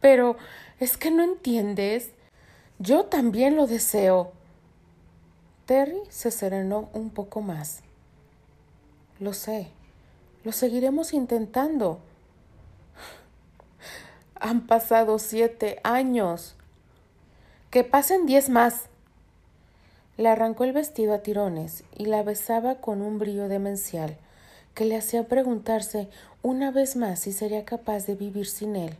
Pero 0.00 0.36
es 0.80 0.96
que 0.96 1.10
no 1.10 1.22
entiendes. 1.22 2.10
Yo 2.78 3.06
también 3.06 3.56
lo 3.56 3.66
deseo. 3.66 4.32
Terry 5.66 6.00
se 6.08 6.30
serenó 6.30 6.88
un 6.92 7.10
poco 7.10 7.42
más. 7.42 7.80
Lo 9.20 9.32
sé, 9.32 9.68
lo 10.44 10.52
seguiremos 10.52 11.12
intentando. 11.12 11.98
Han 14.36 14.66
pasado 14.66 15.18
siete 15.18 15.80
años. 15.82 16.54
Que 17.70 17.84
pasen 17.84 18.26
diez 18.26 18.48
más. 18.48 18.84
Le 20.18 20.28
arrancó 20.28 20.64
el 20.64 20.72
vestido 20.72 21.14
a 21.14 21.20
tirones 21.20 21.84
y 21.96 22.04
la 22.04 22.22
besaba 22.22 22.74
con 22.74 23.00
un 23.00 23.18
brío 23.18 23.48
demencial 23.48 24.18
que 24.74 24.84
le 24.84 24.96
hacía 24.96 25.26
preguntarse 25.28 26.08
una 26.42 26.70
vez 26.70 26.96
más 26.96 27.20
si 27.20 27.32
sería 27.32 27.64
capaz 27.64 28.04
de 28.06 28.16
vivir 28.16 28.46
sin 28.46 28.76
él. 28.76 28.94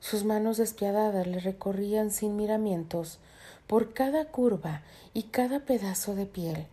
Sus 0.00 0.24
manos 0.24 0.58
despiadadas 0.58 1.26
le 1.26 1.40
recorrían 1.40 2.10
sin 2.10 2.36
miramientos 2.36 3.18
por 3.66 3.94
cada 3.94 4.26
curva 4.26 4.82
y 5.14 5.24
cada 5.24 5.60
pedazo 5.60 6.14
de 6.14 6.26
piel. 6.26 6.66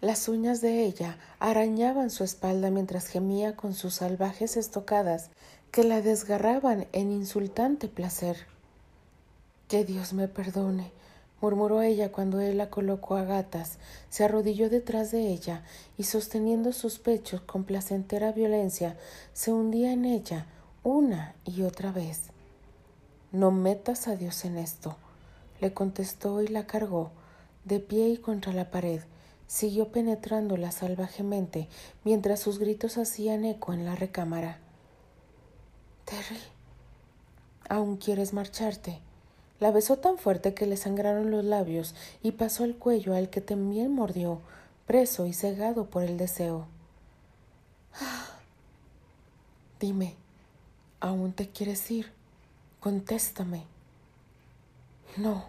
Las 0.00 0.28
uñas 0.28 0.60
de 0.60 0.84
ella 0.84 1.18
arañaban 1.40 2.10
su 2.10 2.22
espalda 2.22 2.70
mientras 2.70 3.08
gemía 3.08 3.56
con 3.56 3.74
sus 3.74 3.94
salvajes 3.94 4.56
estocadas 4.56 5.30
que 5.72 5.82
la 5.82 6.00
desgarraban 6.00 6.86
en 6.92 7.10
insultante 7.10 7.88
placer. 7.88 8.46
Que 9.66 9.84
Dios 9.84 10.12
me 10.12 10.28
perdone, 10.28 10.92
murmuró 11.40 11.82
ella 11.82 12.10
cuando 12.10 12.40
él 12.40 12.58
la 12.58 12.70
colocó 12.70 13.16
a 13.16 13.24
gatas, 13.24 13.78
se 14.10 14.24
arrodilló 14.24 14.70
detrás 14.70 15.10
de 15.10 15.28
ella 15.28 15.62
y 15.96 16.04
sosteniendo 16.04 16.72
sus 16.72 16.98
pechos 16.98 17.40
con 17.42 17.64
placentera 17.64 18.32
violencia, 18.32 18.96
se 19.32 19.52
hundía 19.52 19.92
en 19.92 20.04
ella 20.04 20.46
una 20.82 21.34
y 21.44 21.62
otra 21.62 21.92
vez. 21.92 22.30
No 23.30 23.50
metas 23.50 24.08
a 24.08 24.16
Dios 24.16 24.44
en 24.44 24.56
esto, 24.56 24.96
le 25.60 25.72
contestó 25.72 26.42
y 26.42 26.48
la 26.48 26.66
cargó, 26.66 27.10
de 27.64 27.80
pie 27.80 28.08
y 28.08 28.16
contra 28.16 28.52
la 28.52 28.70
pared. 28.70 29.02
Siguió 29.46 29.88
penetrándola 29.88 30.72
salvajemente 30.72 31.68
mientras 32.04 32.40
sus 32.40 32.58
gritos 32.58 32.98
hacían 32.98 33.44
eco 33.44 33.72
en 33.72 33.84
la 33.84 33.96
recámara. 33.96 34.58
Terry, 36.04 36.40
¿aún 37.68 37.96
quieres 37.96 38.32
marcharte? 38.32 39.00
La 39.60 39.70
besó 39.72 39.96
tan 39.98 40.18
fuerte 40.18 40.54
que 40.54 40.66
le 40.66 40.76
sangraron 40.76 41.30
los 41.30 41.44
labios 41.44 41.94
y 42.22 42.32
pasó 42.32 42.64
el 42.64 42.76
cuello 42.76 43.14
al 43.14 43.28
que 43.28 43.40
también 43.40 43.92
mordió, 43.92 44.40
preso 44.86 45.26
y 45.26 45.32
cegado 45.32 45.86
por 45.86 46.02
el 46.04 46.16
deseo. 46.16 46.66
Dime, 49.80 50.14
¿aún 51.00 51.32
te 51.32 51.48
quieres 51.48 51.90
ir? 51.90 52.12
Contéstame. 52.80 53.64
No. 55.16 55.46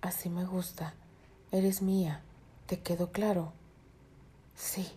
Así 0.00 0.28
me 0.28 0.44
gusta. 0.44 0.94
Eres 1.52 1.82
mía. 1.82 2.22
¿Te 2.66 2.80
quedó 2.80 3.12
claro? 3.12 3.52
Sí. 4.56 4.90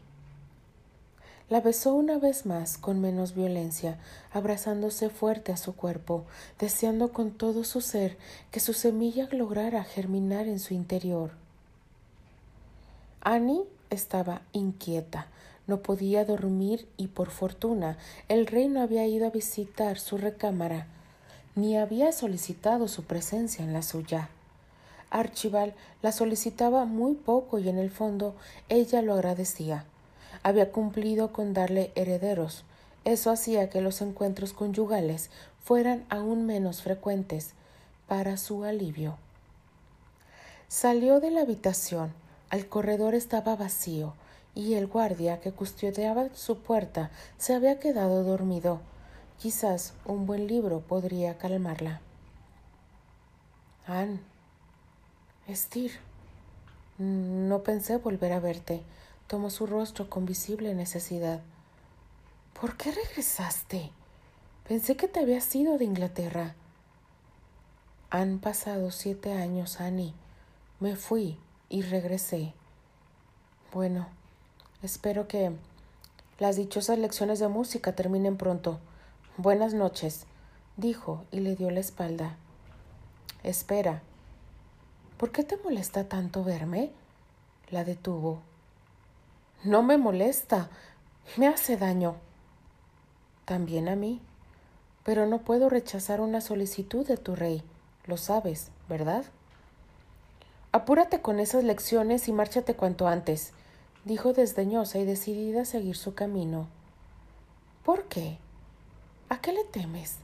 La 1.47 1.61
besó 1.61 1.93
una 1.93 2.17
vez 2.17 2.47
más, 2.47 2.75
con 2.79 2.99
menos 2.99 3.35
violencia, 3.35 3.99
abrazándose 4.33 5.11
fuerte 5.11 5.51
a 5.51 5.57
su 5.57 5.75
cuerpo, 5.75 6.23
deseando 6.57 7.13
con 7.13 7.29
todo 7.29 7.63
su 7.63 7.81
ser 7.81 8.17
que 8.49 8.59
su 8.59 8.73
semilla 8.73 9.29
lograra 9.31 9.83
germinar 9.83 10.47
en 10.47 10.57
su 10.57 10.73
interior. 10.73 11.33
Annie 13.21 13.61
estaba 13.91 14.41
inquieta, 14.53 15.27
no 15.67 15.81
podía 15.83 16.25
dormir 16.25 16.87
y 16.97 17.07
por 17.07 17.29
fortuna 17.29 17.99
el 18.27 18.47
rey 18.47 18.67
no 18.67 18.81
había 18.81 19.05
ido 19.05 19.27
a 19.27 19.31
visitar 19.31 19.99
su 19.99 20.17
recámara, 20.17 20.87
ni 21.53 21.77
había 21.77 22.11
solicitado 22.11 22.87
su 22.87 23.03
presencia 23.03 23.63
en 23.63 23.71
la 23.71 23.83
suya. 23.83 24.29
Archibald 25.11 25.75
la 26.01 26.11
solicitaba 26.11 26.85
muy 26.85 27.13
poco 27.13 27.59
y 27.59 27.69
en 27.69 27.77
el 27.77 27.91
fondo 27.91 28.33
ella 28.67 29.03
lo 29.03 29.13
agradecía 29.13 29.85
había 30.45 30.71
cumplido 30.71 31.33
con 31.33 31.55
darle 31.55 31.91
herederos. 31.95 32.65
Eso 33.03 33.31
hacía 33.31 33.71
que 33.71 33.81
los 33.81 33.99
encuentros 34.01 34.53
conyugales 34.53 35.31
fueran 35.63 36.05
aún 36.07 36.45
menos 36.45 36.83
frecuentes 36.83 37.53
para 38.07 38.37
su 38.37 38.63
alivio. 38.63 39.17
Salió 40.67 41.19
de 41.19 41.31
la 41.31 41.41
habitación. 41.41 42.13
El 42.51 42.69
corredor 42.69 43.15
estaba 43.15 43.55
vacío 43.55 44.13
y 44.53 44.75
el 44.75 44.85
guardia 44.85 45.41
que 45.41 45.51
custodiaba 45.51 46.27
su 46.35 46.59
puerta 46.59 47.09
se 47.39 47.55
había 47.55 47.79
quedado 47.79 48.23
dormido. 48.23 48.81
Quizás 49.39 49.95
un 50.05 50.27
buen 50.27 50.45
libro 50.45 50.81
podría 50.81 51.39
calmarla. 51.39 52.01
Anne. 53.87 54.19
Estir. 55.47 55.93
No 56.99 57.63
pensé 57.63 57.97
volver 57.97 58.31
a 58.31 58.39
verte. 58.39 58.83
Tomó 59.27 59.49
su 59.49 59.65
rostro 59.65 60.09
con 60.09 60.25
visible 60.25 60.73
necesidad. 60.75 61.41
¿Por 62.59 62.77
qué 62.77 62.91
regresaste? 62.91 63.91
Pensé 64.67 64.95
que 64.95 65.07
te 65.07 65.19
habías 65.19 65.53
ido 65.55 65.77
de 65.77 65.85
Inglaterra. 65.85 66.55
Han 68.11 68.39
pasado 68.39 68.91
siete 68.91 69.33
años, 69.33 69.81
Annie. 69.81 70.13
Me 70.79 70.95
fui 70.95 71.37
y 71.69 71.81
regresé. 71.81 72.53
Bueno, 73.73 74.07
espero 74.83 75.27
que 75.27 75.51
las 76.39 76.55
dichosas 76.55 76.99
lecciones 76.99 77.39
de 77.39 77.47
música 77.47 77.93
terminen 77.93 78.37
pronto. 78.37 78.79
Buenas 79.37 79.73
noches, 79.73 80.27
dijo 80.77 81.25
y 81.31 81.39
le 81.39 81.55
dio 81.55 81.71
la 81.71 81.79
espalda. 81.79 82.37
Espera. 83.43 84.01
¿Por 85.17 85.31
qué 85.31 85.43
te 85.43 85.57
molesta 85.57 86.07
tanto 86.07 86.43
verme? 86.43 86.91
La 87.69 87.83
detuvo. 87.83 88.41
No 89.65 89.81
me 89.81 89.97
molesta, 89.97 90.69
me 91.37 91.47
hace 91.47 91.75
daño. 91.75 92.17
También 93.45 93.89
a 93.89 93.95
mí. 93.95 94.21
Pero 95.03 95.25
no 95.25 95.39
puedo 95.39 95.69
rechazar 95.69 96.21
una 96.21 96.39
solicitud 96.39 97.03
de 97.07 97.17
tu 97.17 97.35
rey, 97.35 97.63
lo 98.05 98.17
sabes, 98.17 98.69
¿verdad? 98.87 99.25
Apúrate 100.71 101.19
con 101.19 101.39
esas 101.39 101.63
lecciones 101.63 102.27
y 102.27 102.31
márchate 102.31 102.75
cuanto 102.75 103.07
antes, 103.07 103.53
dijo 104.03 104.33
desdeñosa 104.33 104.99
y 104.99 105.05
decidida 105.05 105.63
a 105.63 105.65
seguir 105.65 105.95
su 105.95 106.13
camino. 106.13 106.67
¿Por 107.83 108.03
qué? 108.03 108.37
¿A 109.29 109.41
qué 109.41 109.51
le 109.51 109.63
temes? 109.63 110.17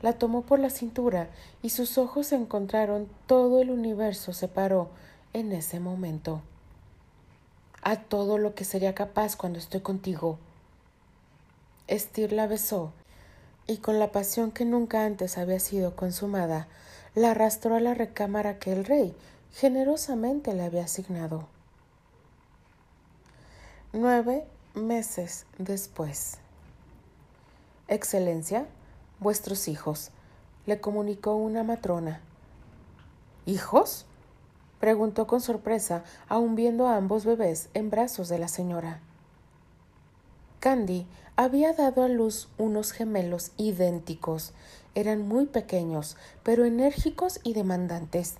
La 0.00 0.12
tomó 0.12 0.42
por 0.42 0.60
la 0.60 0.70
cintura 0.70 1.28
y 1.60 1.70
sus 1.70 1.98
ojos 1.98 2.28
se 2.28 2.36
encontraron, 2.36 3.08
todo 3.26 3.60
el 3.62 3.72
universo 3.72 4.32
se 4.32 4.46
paró 4.46 4.90
en 5.32 5.50
ese 5.50 5.80
momento 5.80 6.42
a 7.82 7.96
todo 7.96 8.38
lo 8.38 8.54
que 8.54 8.64
sería 8.64 8.94
capaz 8.94 9.36
cuando 9.36 9.58
estoy 9.58 9.80
contigo. 9.80 10.38
Estir 11.86 12.32
la 12.32 12.46
besó 12.46 12.92
y 13.66 13.78
con 13.78 13.98
la 13.98 14.12
pasión 14.12 14.50
que 14.50 14.64
nunca 14.64 15.04
antes 15.04 15.38
había 15.38 15.60
sido 15.60 15.96
consumada, 15.96 16.68
la 17.14 17.32
arrastró 17.32 17.74
a 17.74 17.80
la 17.80 17.94
recámara 17.94 18.58
que 18.58 18.72
el 18.72 18.84
rey 18.84 19.14
generosamente 19.54 20.54
le 20.54 20.64
había 20.64 20.84
asignado. 20.84 21.46
Nueve 23.92 24.46
meses 24.74 25.46
después. 25.58 26.38
Excelencia, 27.88 28.66
vuestros 29.18 29.66
hijos, 29.66 30.10
le 30.66 30.80
comunicó 30.80 31.34
una 31.34 31.64
matrona. 31.64 32.20
¿Hijos? 33.46 34.06
Preguntó 34.80 35.26
con 35.26 35.40
sorpresa, 35.40 36.02
aun 36.28 36.56
viendo 36.56 36.88
a 36.88 36.96
ambos 36.96 37.24
bebés 37.24 37.68
en 37.74 37.90
brazos 37.90 38.28
de 38.28 38.38
la 38.38 38.48
señora. 38.48 39.00
Candy 40.58 41.06
había 41.36 41.72
dado 41.72 42.02
a 42.02 42.08
luz 42.08 42.48
unos 42.58 42.92
gemelos 42.92 43.52
idénticos. 43.56 44.52
Eran 44.94 45.26
muy 45.26 45.46
pequeños, 45.46 46.16
pero 46.42 46.64
enérgicos 46.64 47.40
y 47.44 47.54
demandantes. 47.54 48.34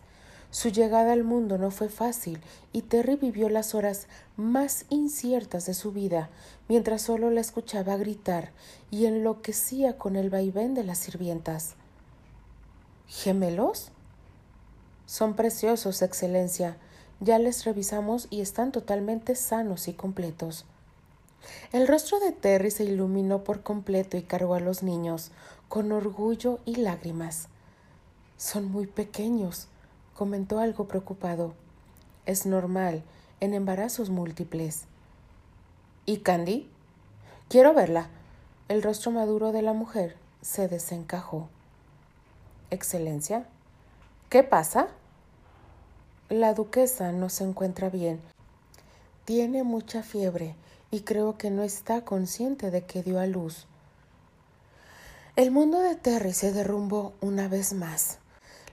Su 0.50 0.68
llegada 0.68 1.12
al 1.12 1.22
mundo 1.22 1.58
no 1.58 1.70
fue 1.70 1.88
fácil 1.88 2.40
y 2.72 2.82
Terry 2.82 3.14
vivió 3.14 3.48
las 3.48 3.74
horas 3.74 4.08
más 4.36 4.84
inciertas 4.90 5.64
de 5.64 5.74
su 5.74 5.92
vida, 5.92 6.28
mientras 6.68 7.02
solo 7.02 7.30
la 7.30 7.40
escuchaba 7.40 7.96
gritar 7.96 8.50
y 8.90 9.06
enloquecía 9.06 9.96
con 9.96 10.16
el 10.16 10.28
vaivén 10.28 10.74
de 10.74 10.84
las 10.84 10.98
sirvientas. 10.98 11.76
¿Gemelos? 13.06 13.92
Son 15.10 15.34
preciosos, 15.34 16.02
Excelencia. 16.02 16.76
Ya 17.18 17.40
les 17.40 17.64
revisamos 17.64 18.28
y 18.30 18.42
están 18.42 18.70
totalmente 18.70 19.34
sanos 19.34 19.88
y 19.88 19.92
completos. 19.92 20.66
El 21.72 21.88
rostro 21.88 22.20
de 22.20 22.30
Terry 22.30 22.70
se 22.70 22.84
iluminó 22.84 23.42
por 23.42 23.64
completo 23.64 24.16
y 24.16 24.22
cargó 24.22 24.54
a 24.54 24.60
los 24.60 24.84
niños, 24.84 25.32
con 25.68 25.90
orgullo 25.90 26.60
y 26.64 26.76
lágrimas. 26.76 27.48
Son 28.36 28.70
muy 28.70 28.86
pequeños, 28.86 29.66
comentó 30.14 30.60
algo 30.60 30.86
preocupado. 30.86 31.54
Es 32.24 32.46
normal, 32.46 33.02
en 33.40 33.54
embarazos 33.54 34.10
múltiples. 34.10 34.84
¿Y 36.06 36.18
Candy? 36.18 36.70
Quiero 37.48 37.74
verla. 37.74 38.10
El 38.68 38.80
rostro 38.80 39.10
maduro 39.10 39.50
de 39.50 39.62
la 39.62 39.72
mujer 39.72 40.16
se 40.40 40.68
desencajó. 40.68 41.48
Excelencia, 42.70 43.48
¿qué 44.28 44.44
pasa? 44.44 44.86
La 46.30 46.54
duquesa 46.54 47.10
no 47.10 47.28
se 47.28 47.42
encuentra 47.42 47.90
bien. 47.90 48.20
Tiene 49.24 49.64
mucha 49.64 50.04
fiebre 50.04 50.54
y 50.92 51.00
creo 51.00 51.36
que 51.36 51.50
no 51.50 51.64
está 51.64 52.04
consciente 52.04 52.70
de 52.70 52.84
que 52.84 53.02
dio 53.02 53.18
a 53.18 53.26
luz. 53.26 53.66
El 55.34 55.50
mundo 55.50 55.80
de 55.80 55.96
Terry 55.96 56.32
se 56.32 56.52
derrumbó 56.52 57.14
una 57.20 57.48
vez 57.48 57.72
más. 57.72 58.18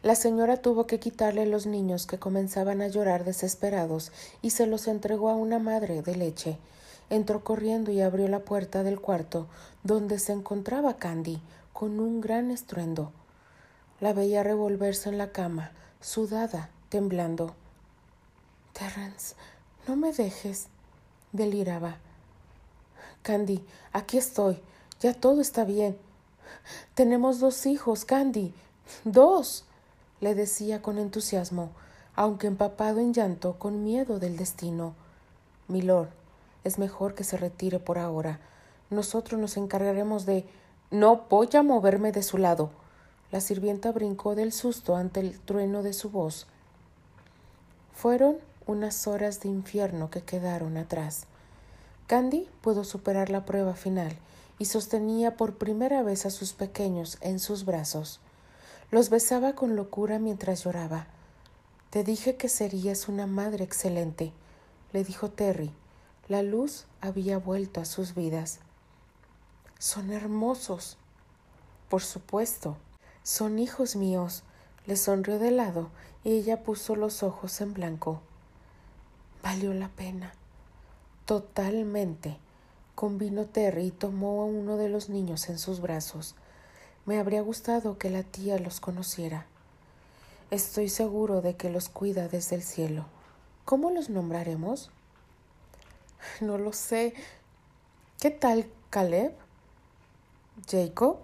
La 0.03 0.13
señora 0.13 0.57
tuvo 0.57 0.85
que 0.85 0.99
quitarle 0.99 1.47
los 1.47 1.65
niños 1.65 2.05
que 2.05 2.19
comenzaban 2.19 2.79
a 2.83 2.89
llorar 2.89 3.25
desesperados 3.25 4.11
y 4.43 4.51
se 4.51 4.67
los 4.67 4.87
entregó 4.87 5.31
a 5.31 5.35
una 5.35 5.57
madre 5.57 6.03
de 6.03 6.15
leche. 6.15 6.59
Entró 7.09 7.43
corriendo 7.43 7.89
y 7.91 8.01
abrió 8.01 8.27
la 8.27 8.41
puerta 8.41 8.83
del 8.83 9.01
cuarto 9.01 9.47
donde 9.81 10.19
se 10.19 10.31
encontraba 10.31 10.97
Candy 10.97 11.41
con 11.73 11.99
un 11.99 12.21
gran 12.21 12.51
estruendo. 12.51 13.11
La 13.99 14.13
veía 14.13 14.43
revolverse 14.43 15.09
en 15.09 15.17
la 15.17 15.31
cama, 15.31 15.71
sudada, 16.01 16.69
temblando. 16.89 17.53
Terrence, 18.73 19.35
no 19.87 19.95
me 19.95 20.11
dejes, 20.13 20.67
deliraba. 21.31 21.97
Candy, 23.21 23.63
aquí 23.91 24.17
estoy. 24.17 24.59
Ya 24.99 25.13
todo 25.13 25.41
está 25.41 25.63
bien. 25.65 25.97
Tenemos 26.95 27.39
dos 27.39 27.65
hijos, 27.65 28.05
Candy. 28.05 28.53
Dos, 29.03 29.65
le 30.21 30.33
decía 30.33 30.81
con 30.81 30.97
entusiasmo, 30.97 31.71
aunque 32.15 32.47
empapado 32.47 32.99
en 32.99 33.13
llanto 33.13 33.59
con 33.59 33.83
miedo 33.83 34.19
del 34.19 34.37
destino. 34.37 34.93
Milord, 35.67 36.09
es 36.63 36.79
mejor 36.79 37.15
que 37.15 37.23
se 37.23 37.37
retire 37.37 37.79
por 37.79 37.97
ahora. 37.99 38.39
Nosotros 38.89 39.39
nos 39.39 39.57
encargaremos 39.57 40.25
de. 40.25 40.45
No 40.89 41.25
voy 41.29 41.49
a 41.53 41.63
moverme 41.63 42.11
de 42.11 42.23
su 42.23 42.37
lado. 42.37 42.69
La 43.31 43.41
sirvienta 43.41 43.91
brincó 43.91 44.35
del 44.35 44.53
susto 44.53 44.95
ante 44.95 45.19
el 45.19 45.39
trueno 45.39 45.83
de 45.83 45.91
su 45.91 46.09
voz. 46.09 46.47
Fueron 47.97 48.37
unas 48.67 49.07
horas 49.07 49.39
de 49.39 49.49
infierno 49.49 50.11
que 50.11 50.21
quedaron 50.21 50.77
atrás. 50.77 51.25
Candy 52.05 52.47
pudo 52.61 52.83
superar 52.83 53.31
la 53.31 53.43
prueba 53.43 53.73
final 53.73 54.15
y 54.59 54.65
sostenía 54.65 55.35
por 55.35 55.55
primera 55.55 56.03
vez 56.03 56.27
a 56.27 56.29
sus 56.29 56.53
pequeños 56.53 57.17
en 57.21 57.39
sus 57.39 57.65
brazos. 57.65 58.19
Los 58.91 59.09
besaba 59.09 59.53
con 59.53 59.75
locura 59.75 60.19
mientras 60.19 60.63
lloraba. 60.63 61.07
Te 61.89 62.03
dije 62.03 62.35
que 62.35 62.49
serías 62.49 63.07
una 63.07 63.25
madre 63.25 63.63
excelente, 63.63 64.31
le 64.93 65.03
dijo 65.03 65.31
Terry. 65.31 65.71
La 66.27 66.43
luz 66.43 66.85
había 67.01 67.39
vuelto 67.39 67.81
a 67.81 67.85
sus 67.85 68.13
vidas. 68.13 68.59
Son 69.79 70.11
hermosos. 70.11 70.97
Por 71.89 72.03
supuesto. 72.03 72.77
Son 73.23 73.57
hijos 73.57 73.95
míos. 73.95 74.43
Le 74.85 74.97
sonrió 74.97 75.39
de 75.39 75.49
lado 75.49 75.89
ella 76.35 76.61
puso 76.61 76.95
los 76.97 77.23
ojos 77.23 77.61
en 77.61 77.73
blanco. 77.73 78.19
Valió 79.41 79.73
la 79.73 79.87
pena. 79.87 80.33
Totalmente. 81.25 82.37
Convino 82.95 83.45
Terry 83.45 83.85
y 83.85 83.91
tomó 83.91 84.41
a 84.41 84.45
uno 84.45 84.75
de 84.75 84.89
los 84.89 85.07
niños 85.07 85.47
en 85.47 85.57
sus 85.57 85.79
brazos. 85.79 86.35
Me 87.05 87.17
habría 87.19 87.41
gustado 87.41 87.97
que 87.97 88.09
la 88.09 88.23
tía 88.23 88.59
los 88.59 88.81
conociera. 88.81 89.45
Estoy 90.51 90.89
seguro 90.89 91.41
de 91.41 91.55
que 91.55 91.69
los 91.69 91.87
cuida 91.87 92.27
desde 92.27 92.57
el 92.57 92.63
cielo. 92.63 93.05
¿Cómo 93.63 93.89
los 93.89 94.09
nombraremos? 94.09 94.91
No 96.41 96.57
lo 96.57 96.73
sé. 96.73 97.13
¿Qué 98.19 98.31
tal 98.31 98.67
Caleb? 98.89 99.33
¿Jacob? 100.69 101.19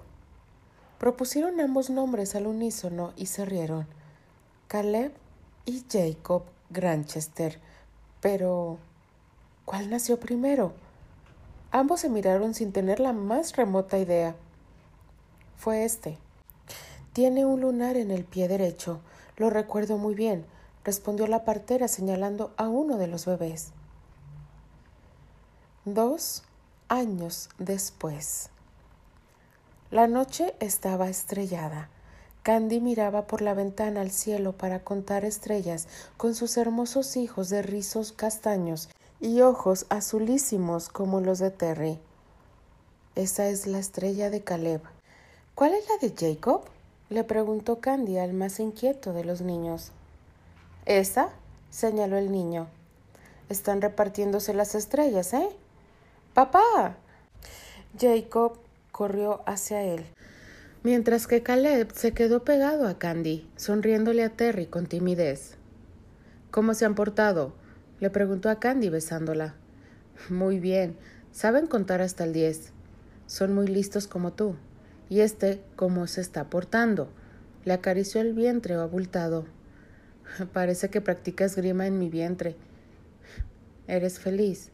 Propusieron 0.97 1.59
ambos 1.59 1.89
nombres 1.89 2.35
al 2.35 2.47
unísono 2.47 3.11
y 3.17 3.25
se 3.25 3.43
rieron. 3.43 3.85
Caleb 4.73 5.13
y 5.67 5.85
Jacob 5.87 6.45
Granchester. 6.71 7.59
Pero. 8.21 8.79
¿Cuál 9.65 9.91
nació 9.91 10.19
primero? 10.19 10.73
Ambos 11.69 11.99
se 11.99 12.09
miraron 12.09 12.55
sin 12.55 12.71
tener 12.71 12.99
la 12.99 13.13
más 13.13 13.55
remota 13.55 13.99
idea. 13.99 14.35
Fue 15.57 15.85
este. 15.85 16.17
Tiene 17.13 17.45
un 17.45 17.61
lunar 17.61 17.97
en 17.97 18.09
el 18.09 18.25
pie 18.25 18.47
derecho. 18.47 18.99
Lo 19.37 19.51
recuerdo 19.51 19.99
muy 19.99 20.15
bien, 20.15 20.43
respondió 20.83 21.27
la 21.27 21.45
partera 21.45 21.87
señalando 21.87 22.51
a 22.57 22.67
uno 22.67 22.97
de 22.97 23.05
los 23.05 23.27
bebés. 23.27 23.73
Dos 25.85 26.45
años 26.87 27.49
después. 27.59 28.49
La 29.91 30.07
noche 30.07 30.55
estaba 30.59 31.09
estrellada. 31.09 31.89
Candy 32.43 32.81
miraba 32.81 33.25
por 33.25 33.41
la 33.41 33.53
ventana 33.53 34.01
al 34.01 34.11
cielo 34.11 34.51
para 34.51 34.83
contar 34.83 35.23
estrellas 35.23 35.87
con 36.17 36.35
sus 36.35 36.57
hermosos 36.57 37.15
hijos 37.15 37.47
de 37.47 37.61
rizos 37.61 38.11
castaños 38.11 38.89
y 39.21 39.39
ojos 39.39 39.85
azulísimos 39.87 40.89
como 40.89 41.21
los 41.21 41.39
de 41.39 41.51
Terry. 41.51 41.99
Esa 43.15 43.47
es 43.47 43.65
la 43.65 43.79
estrella 43.79 44.29
de 44.29 44.43
Caleb. 44.43 44.81
¿Cuál 45.55 45.73
es 45.73 45.85
la 45.87 46.05
de 46.05 46.13
Jacob? 46.13 46.65
le 47.09 47.23
preguntó 47.23 47.79
Candy 47.79 48.17
al 48.17 48.33
más 48.33 48.59
inquieto 48.59 49.13
de 49.13 49.23
los 49.23 49.39
niños. 49.39 49.91
¿Esa? 50.85 51.29
señaló 51.69 52.17
el 52.17 52.29
niño. 52.29 52.67
Están 53.47 53.81
repartiéndose 53.81 54.53
las 54.53 54.75
estrellas, 54.75 55.33
¿eh? 55.33 55.47
¡Papá! 56.33 56.97
Jacob 57.97 58.57
corrió 58.91 59.43
hacia 59.45 59.83
él, 59.83 60.05
mientras 60.83 61.27
que 61.27 61.41
Caleb 61.41 61.91
se 61.93 62.11
quedó 62.11 62.43
pegado 62.43 62.87
a 62.87 62.99
Candy, 62.99 63.47
sonriéndole 63.55 64.23
a 64.23 64.29
Terry 64.29 64.65
con 64.67 64.85
timidez. 64.85 65.55
¿Cómo 66.51 66.73
se 66.73 66.85
han 66.85 66.95
portado? 66.95 67.53
le 67.99 68.09
preguntó 68.09 68.49
a 68.49 68.59
Candy 68.59 68.89
besándola. 68.89 69.55
Muy 70.29 70.59
bien, 70.59 70.97
saben 71.31 71.67
contar 71.67 72.01
hasta 72.01 72.25
el 72.25 72.33
diez. 72.33 72.71
Son 73.27 73.53
muy 73.53 73.67
listos 73.67 74.07
como 74.07 74.33
tú. 74.33 74.55
¿Y 75.09 75.21
este 75.21 75.61
cómo 75.75 76.05
se 76.07 76.21
está 76.21 76.49
portando? 76.49 77.09
Le 77.65 77.73
acarició 77.73 78.19
el 78.19 78.33
vientre 78.33 78.75
abultado. 78.75 79.45
Parece 80.53 80.89
que 80.89 81.01
practicas 81.01 81.55
grima 81.55 81.87
en 81.87 81.97
mi 81.97 82.09
vientre. 82.09 82.55
¿Eres 83.87 84.19
feliz? 84.19 84.69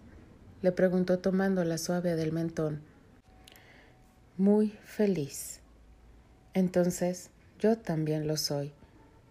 le 0.62 0.72
preguntó 0.72 1.20
tomando 1.20 1.64
la 1.64 1.78
suave 1.78 2.16
del 2.16 2.34
mentón. 2.34 2.82
Muy 4.38 4.78
feliz. 4.84 5.62
Entonces 6.60 7.30
yo 7.58 7.78
también 7.78 8.28
lo 8.28 8.36
soy. 8.36 8.74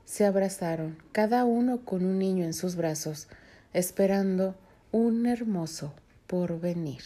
Se 0.07 0.25
abrazaron, 0.25 0.97
cada 1.13 1.45
uno 1.45 1.85
con 1.85 2.07
un 2.07 2.19
niño 2.19 2.47
en 2.47 2.55
sus 2.55 2.75
brazos, 2.75 3.29
esperando 3.75 4.55
un 4.93 5.27
hermoso 5.27 5.93
porvenir. 6.27 7.03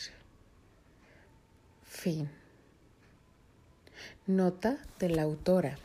Fin. 1.82 2.30
Nota 4.28 4.78
de 5.00 5.08
la 5.08 5.22
autora. 5.22 5.76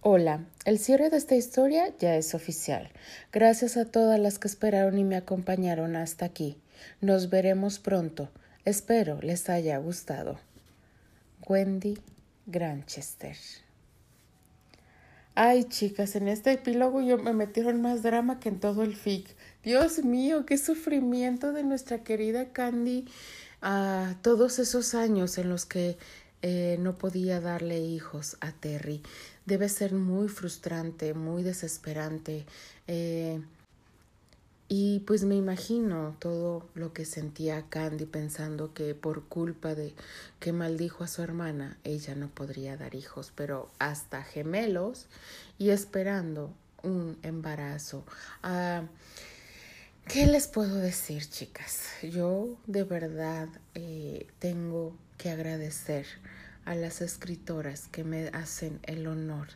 Hola, 0.00 0.46
el 0.64 0.78
cierre 0.78 1.10
de 1.10 1.18
esta 1.18 1.34
historia 1.34 1.94
ya 1.98 2.16
es 2.16 2.34
oficial. 2.34 2.90
Gracias 3.30 3.76
a 3.76 3.84
todas 3.84 4.18
las 4.18 4.38
que 4.38 4.48
esperaron 4.48 4.98
y 4.98 5.04
me 5.04 5.16
acompañaron 5.16 5.96
hasta 5.96 6.24
aquí. 6.24 6.56
Nos 7.02 7.28
veremos 7.28 7.78
pronto. 7.78 8.30
Espero 8.64 9.20
les 9.20 9.50
haya 9.50 9.76
gustado. 9.76 10.38
Wendy 11.46 11.98
Granchester. 12.46 13.36
Ay, 15.36 15.64
chicas, 15.64 16.14
en 16.14 16.28
este 16.28 16.52
epílogo 16.52 17.00
yo 17.00 17.18
me 17.18 17.32
metieron 17.32 17.82
más 17.82 18.02
drama 18.02 18.38
que 18.38 18.48
en 18.48 18.60
todo 18.60 18.84
el 18.84 18.94
fic. 18.94 19.34
Dios 19.64 20.04
mío, 20.04 20.46
qué 20.46 20.58
sufrimiento 20.58 21.52
de 21.52 21.64
nuestra 21.64 22.04
querida 22.04 22.52
Candy 22.52 23.06
a 23.60 24.14
todos 24.22 24.60
esos 24.60 24.94
años 24.94 25.36
en 25.38 25.48
los 25.48 25.66
que 25.66 25.96
eh, 26.42 26.76
no 26.78 26.94
podía 26.96 27.40
darle 27.40 27.80
hijos 27.80 28.36
a 28.40 28.52
Terry. 28.52 29.02
Debe 29.46 29.68
ser 29.68 29.92
muy 29.94 30.28
frustrante, 30.28 31.14
muy 31.14 31.42
desesperante. 31.42 32.46
Eh, 32.86 33.40
y 34.68 35.00
pues 35.00 35.24
me 35.24 35.36
imagino 35.36 36.16
todo 36.18 36.66
lo 36.74 36.92
que 36.92 37.04
sentía 37.04 37.66
Candy 37.68 38.06
pensando 38.06 38.72
que 38.72 38.94
por 38.94 39.24
culpa 39.24 39.74
de 39.74 39.94
que 40.40 40.52
maldijo 40.52 41.04
a 41.04 41.08
su 41.08 41.22
hermana, 41.22 41.78
ella 41.84 42.14
no 42.14 42.28
podría 42.28 42.76
dar 42.76 42.94
hijos, 42.94 43.32
pero 43.34 43.70
hasta 43.78 44.22
gemelos 44.22 45.06
y 45.58 45.70
esperando 45.70 46.52
un 46.82 47.18
embarazo. 47.22 48.04
Ah, 48.42 48.84
¿Qué 50.06 50.26
les 50.26 50.48
puedo 50.48 50.76
decir, 50.76 51.28
chicas? 51.28 51.88
Yo 52.02 52.56
de 52.66 52.84
verdad 52.84 53.48
eh, 53.74 54.26
tengo 54.38 54.96
que 55.18 55.30
agradecer 55.30 56.06
a 56.64 56.74
las 56.74 57.00
escritoras 57.00 57.88
que 57.88 58.04
me 58.04 58.28
hacen 58.28 58.80
el 58.84 59.06
honor 59.06 59.48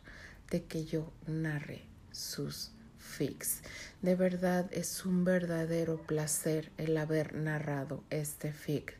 de 0.51 0.64
que 0.64 0.85
yo 0.85 1.12
narre 1.27 1.83
sus 2.12 2.73
fics. 3.09 3.62
De 4.03 4.14
verdad 4.14 4.68
es 4.73 5.05
un 5.05 5.25
verdadero 5.25 6.01
placer 6.03 6.71
el 6.77 6.97
haber 6.97 7.35
narrado 7.35 8.05
este 8.11 8.53
fic. 8.53 8.94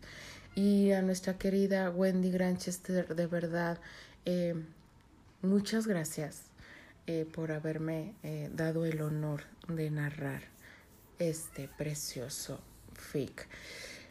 Y 0.55 0.93
a 0.93 1.03
nuestra 1.03 1.39
querida 1.39 1.91
Wendy 1.91 2.31
Granchester, 2.33 3.15
de 3.15 3.27
verdad, 3.27 3.79
eh, 4.25 4.55
muchas 5.43 5.87
gracias 5.87 6.43
eh, 7.07 7.27
por 7.33 7.53
haberme 7.53 8.15
dado 8.55 8.85
el 8.85 9.01
honor 9.03 9.43
de 9.69 9.91
narrar 9.91 10.43
este 11.19 11.69
precioso 11.79 12.61
fic. 12.95 13.47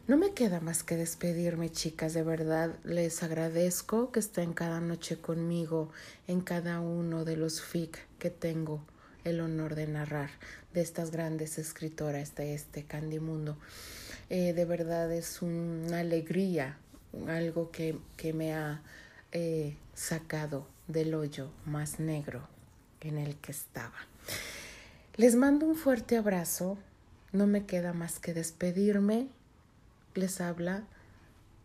No 0.07 0.15
me 0.15 0.33
queda 0.33 0.61
más 0.61 0.83
que 0.83 0.95
despedirme, 0.95 1.69
chicas. 1.69 2.13
De 2.13 2.23
verdad, 2.23 2.77
les 2.85 3.23
agradezco 3.23 4.13
que 4.13 4.21
estén 4.21 4.53
cada 4.53 4.79
noche 4.79 5.17
conmigo 5.17 5.91
en 6.27 6.39
cada 6.39 6.79
uno 6.79 7.25
de 7.25 7.35
los 7.35 7.61
fic 7.61 7.99
que 8.17 8.29
tengo 8.29 8.85
el 9.27 9.41
honor 9.41 9.75
de 9.75 9.87
narrar 9.87 10.29
de 10.73 10.81
estas 10.81 11.11
grandes 11.11 11.57
escritoras 11.57 12.35
de 12.35 12.53
este 12.53 12.83
Candimundo. 12.83 13.57
Eh, 14.29 14.53
de 14.53 14.65
verdad 14.65 15.11
es 15.11 15.41
una 15.41 15.99
alegría, 15.99 16.77
algo 17.27 17.71
que, 17.71 17.97
que 18.17 18.33
me 18.33 18.53
ha 18.53 18.81
eh, 19.31 19.75
sacado 19.93 20.67
del 20.87 21.13
hoyo 21.13 21.51
más 21.65 21.99
negro 21.99 22.47
en 23.01 23.17
el 23.17 23.35
que 23.37 23.51
estaba. 23.51 23.97
Les 25.15 25.35
mando 25.35 25.65
un 25.65 25.75
fuerte 25.75 26.17
abrazo, 26.17 26.77
no 27.31 27.47
me 27.47 27.65
queda 27.65 27.93
más 27.93 28.19
que 28.19 28.33
despedirme. 28.33 29.27
Les 30.13 30.41
habla 30.41 30.83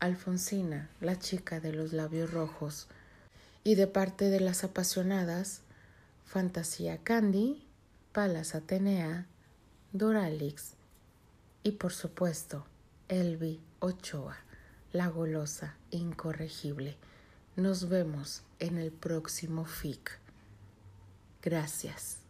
Alfonsina, 0.00 0.88
la 1.00 1.18
chica 1.18 1.60
de 1.60 1.72
los 1.72 1.92
labios 1.92 2.32
rojos, 2.32 2.88
y 3.64 3.74
de 3.76 3.86
parte 3.86 4.30
de 4.30 4.40
las 4.40 4.64
apasionadas, 4.64 5.60
Fantasía 6.32 6.96
Candy, 6.96 7.62
Palas 8.12 8.54
Atenea, 8.54 9.26
Doralix 9.92 10.76
y 11.62 11.72
por 11.72 11.92
supuesto 11.92 12.64
Elvi 13.08 13.60
Ochoa, 13.80 14.38
la 14.94 15.08
golosa 15.08 15.76
incorregible. 15.90 16.96
Nos 17.56 17.90
vemos 17.90 18.44
en 18.60 18.78
el 18.78 18.92
próximo 18.92 19.66
FIC. 19.66 20.18
Gracias. 21.42 22.20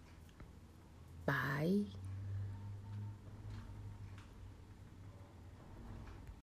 Bye. 1.24 2.01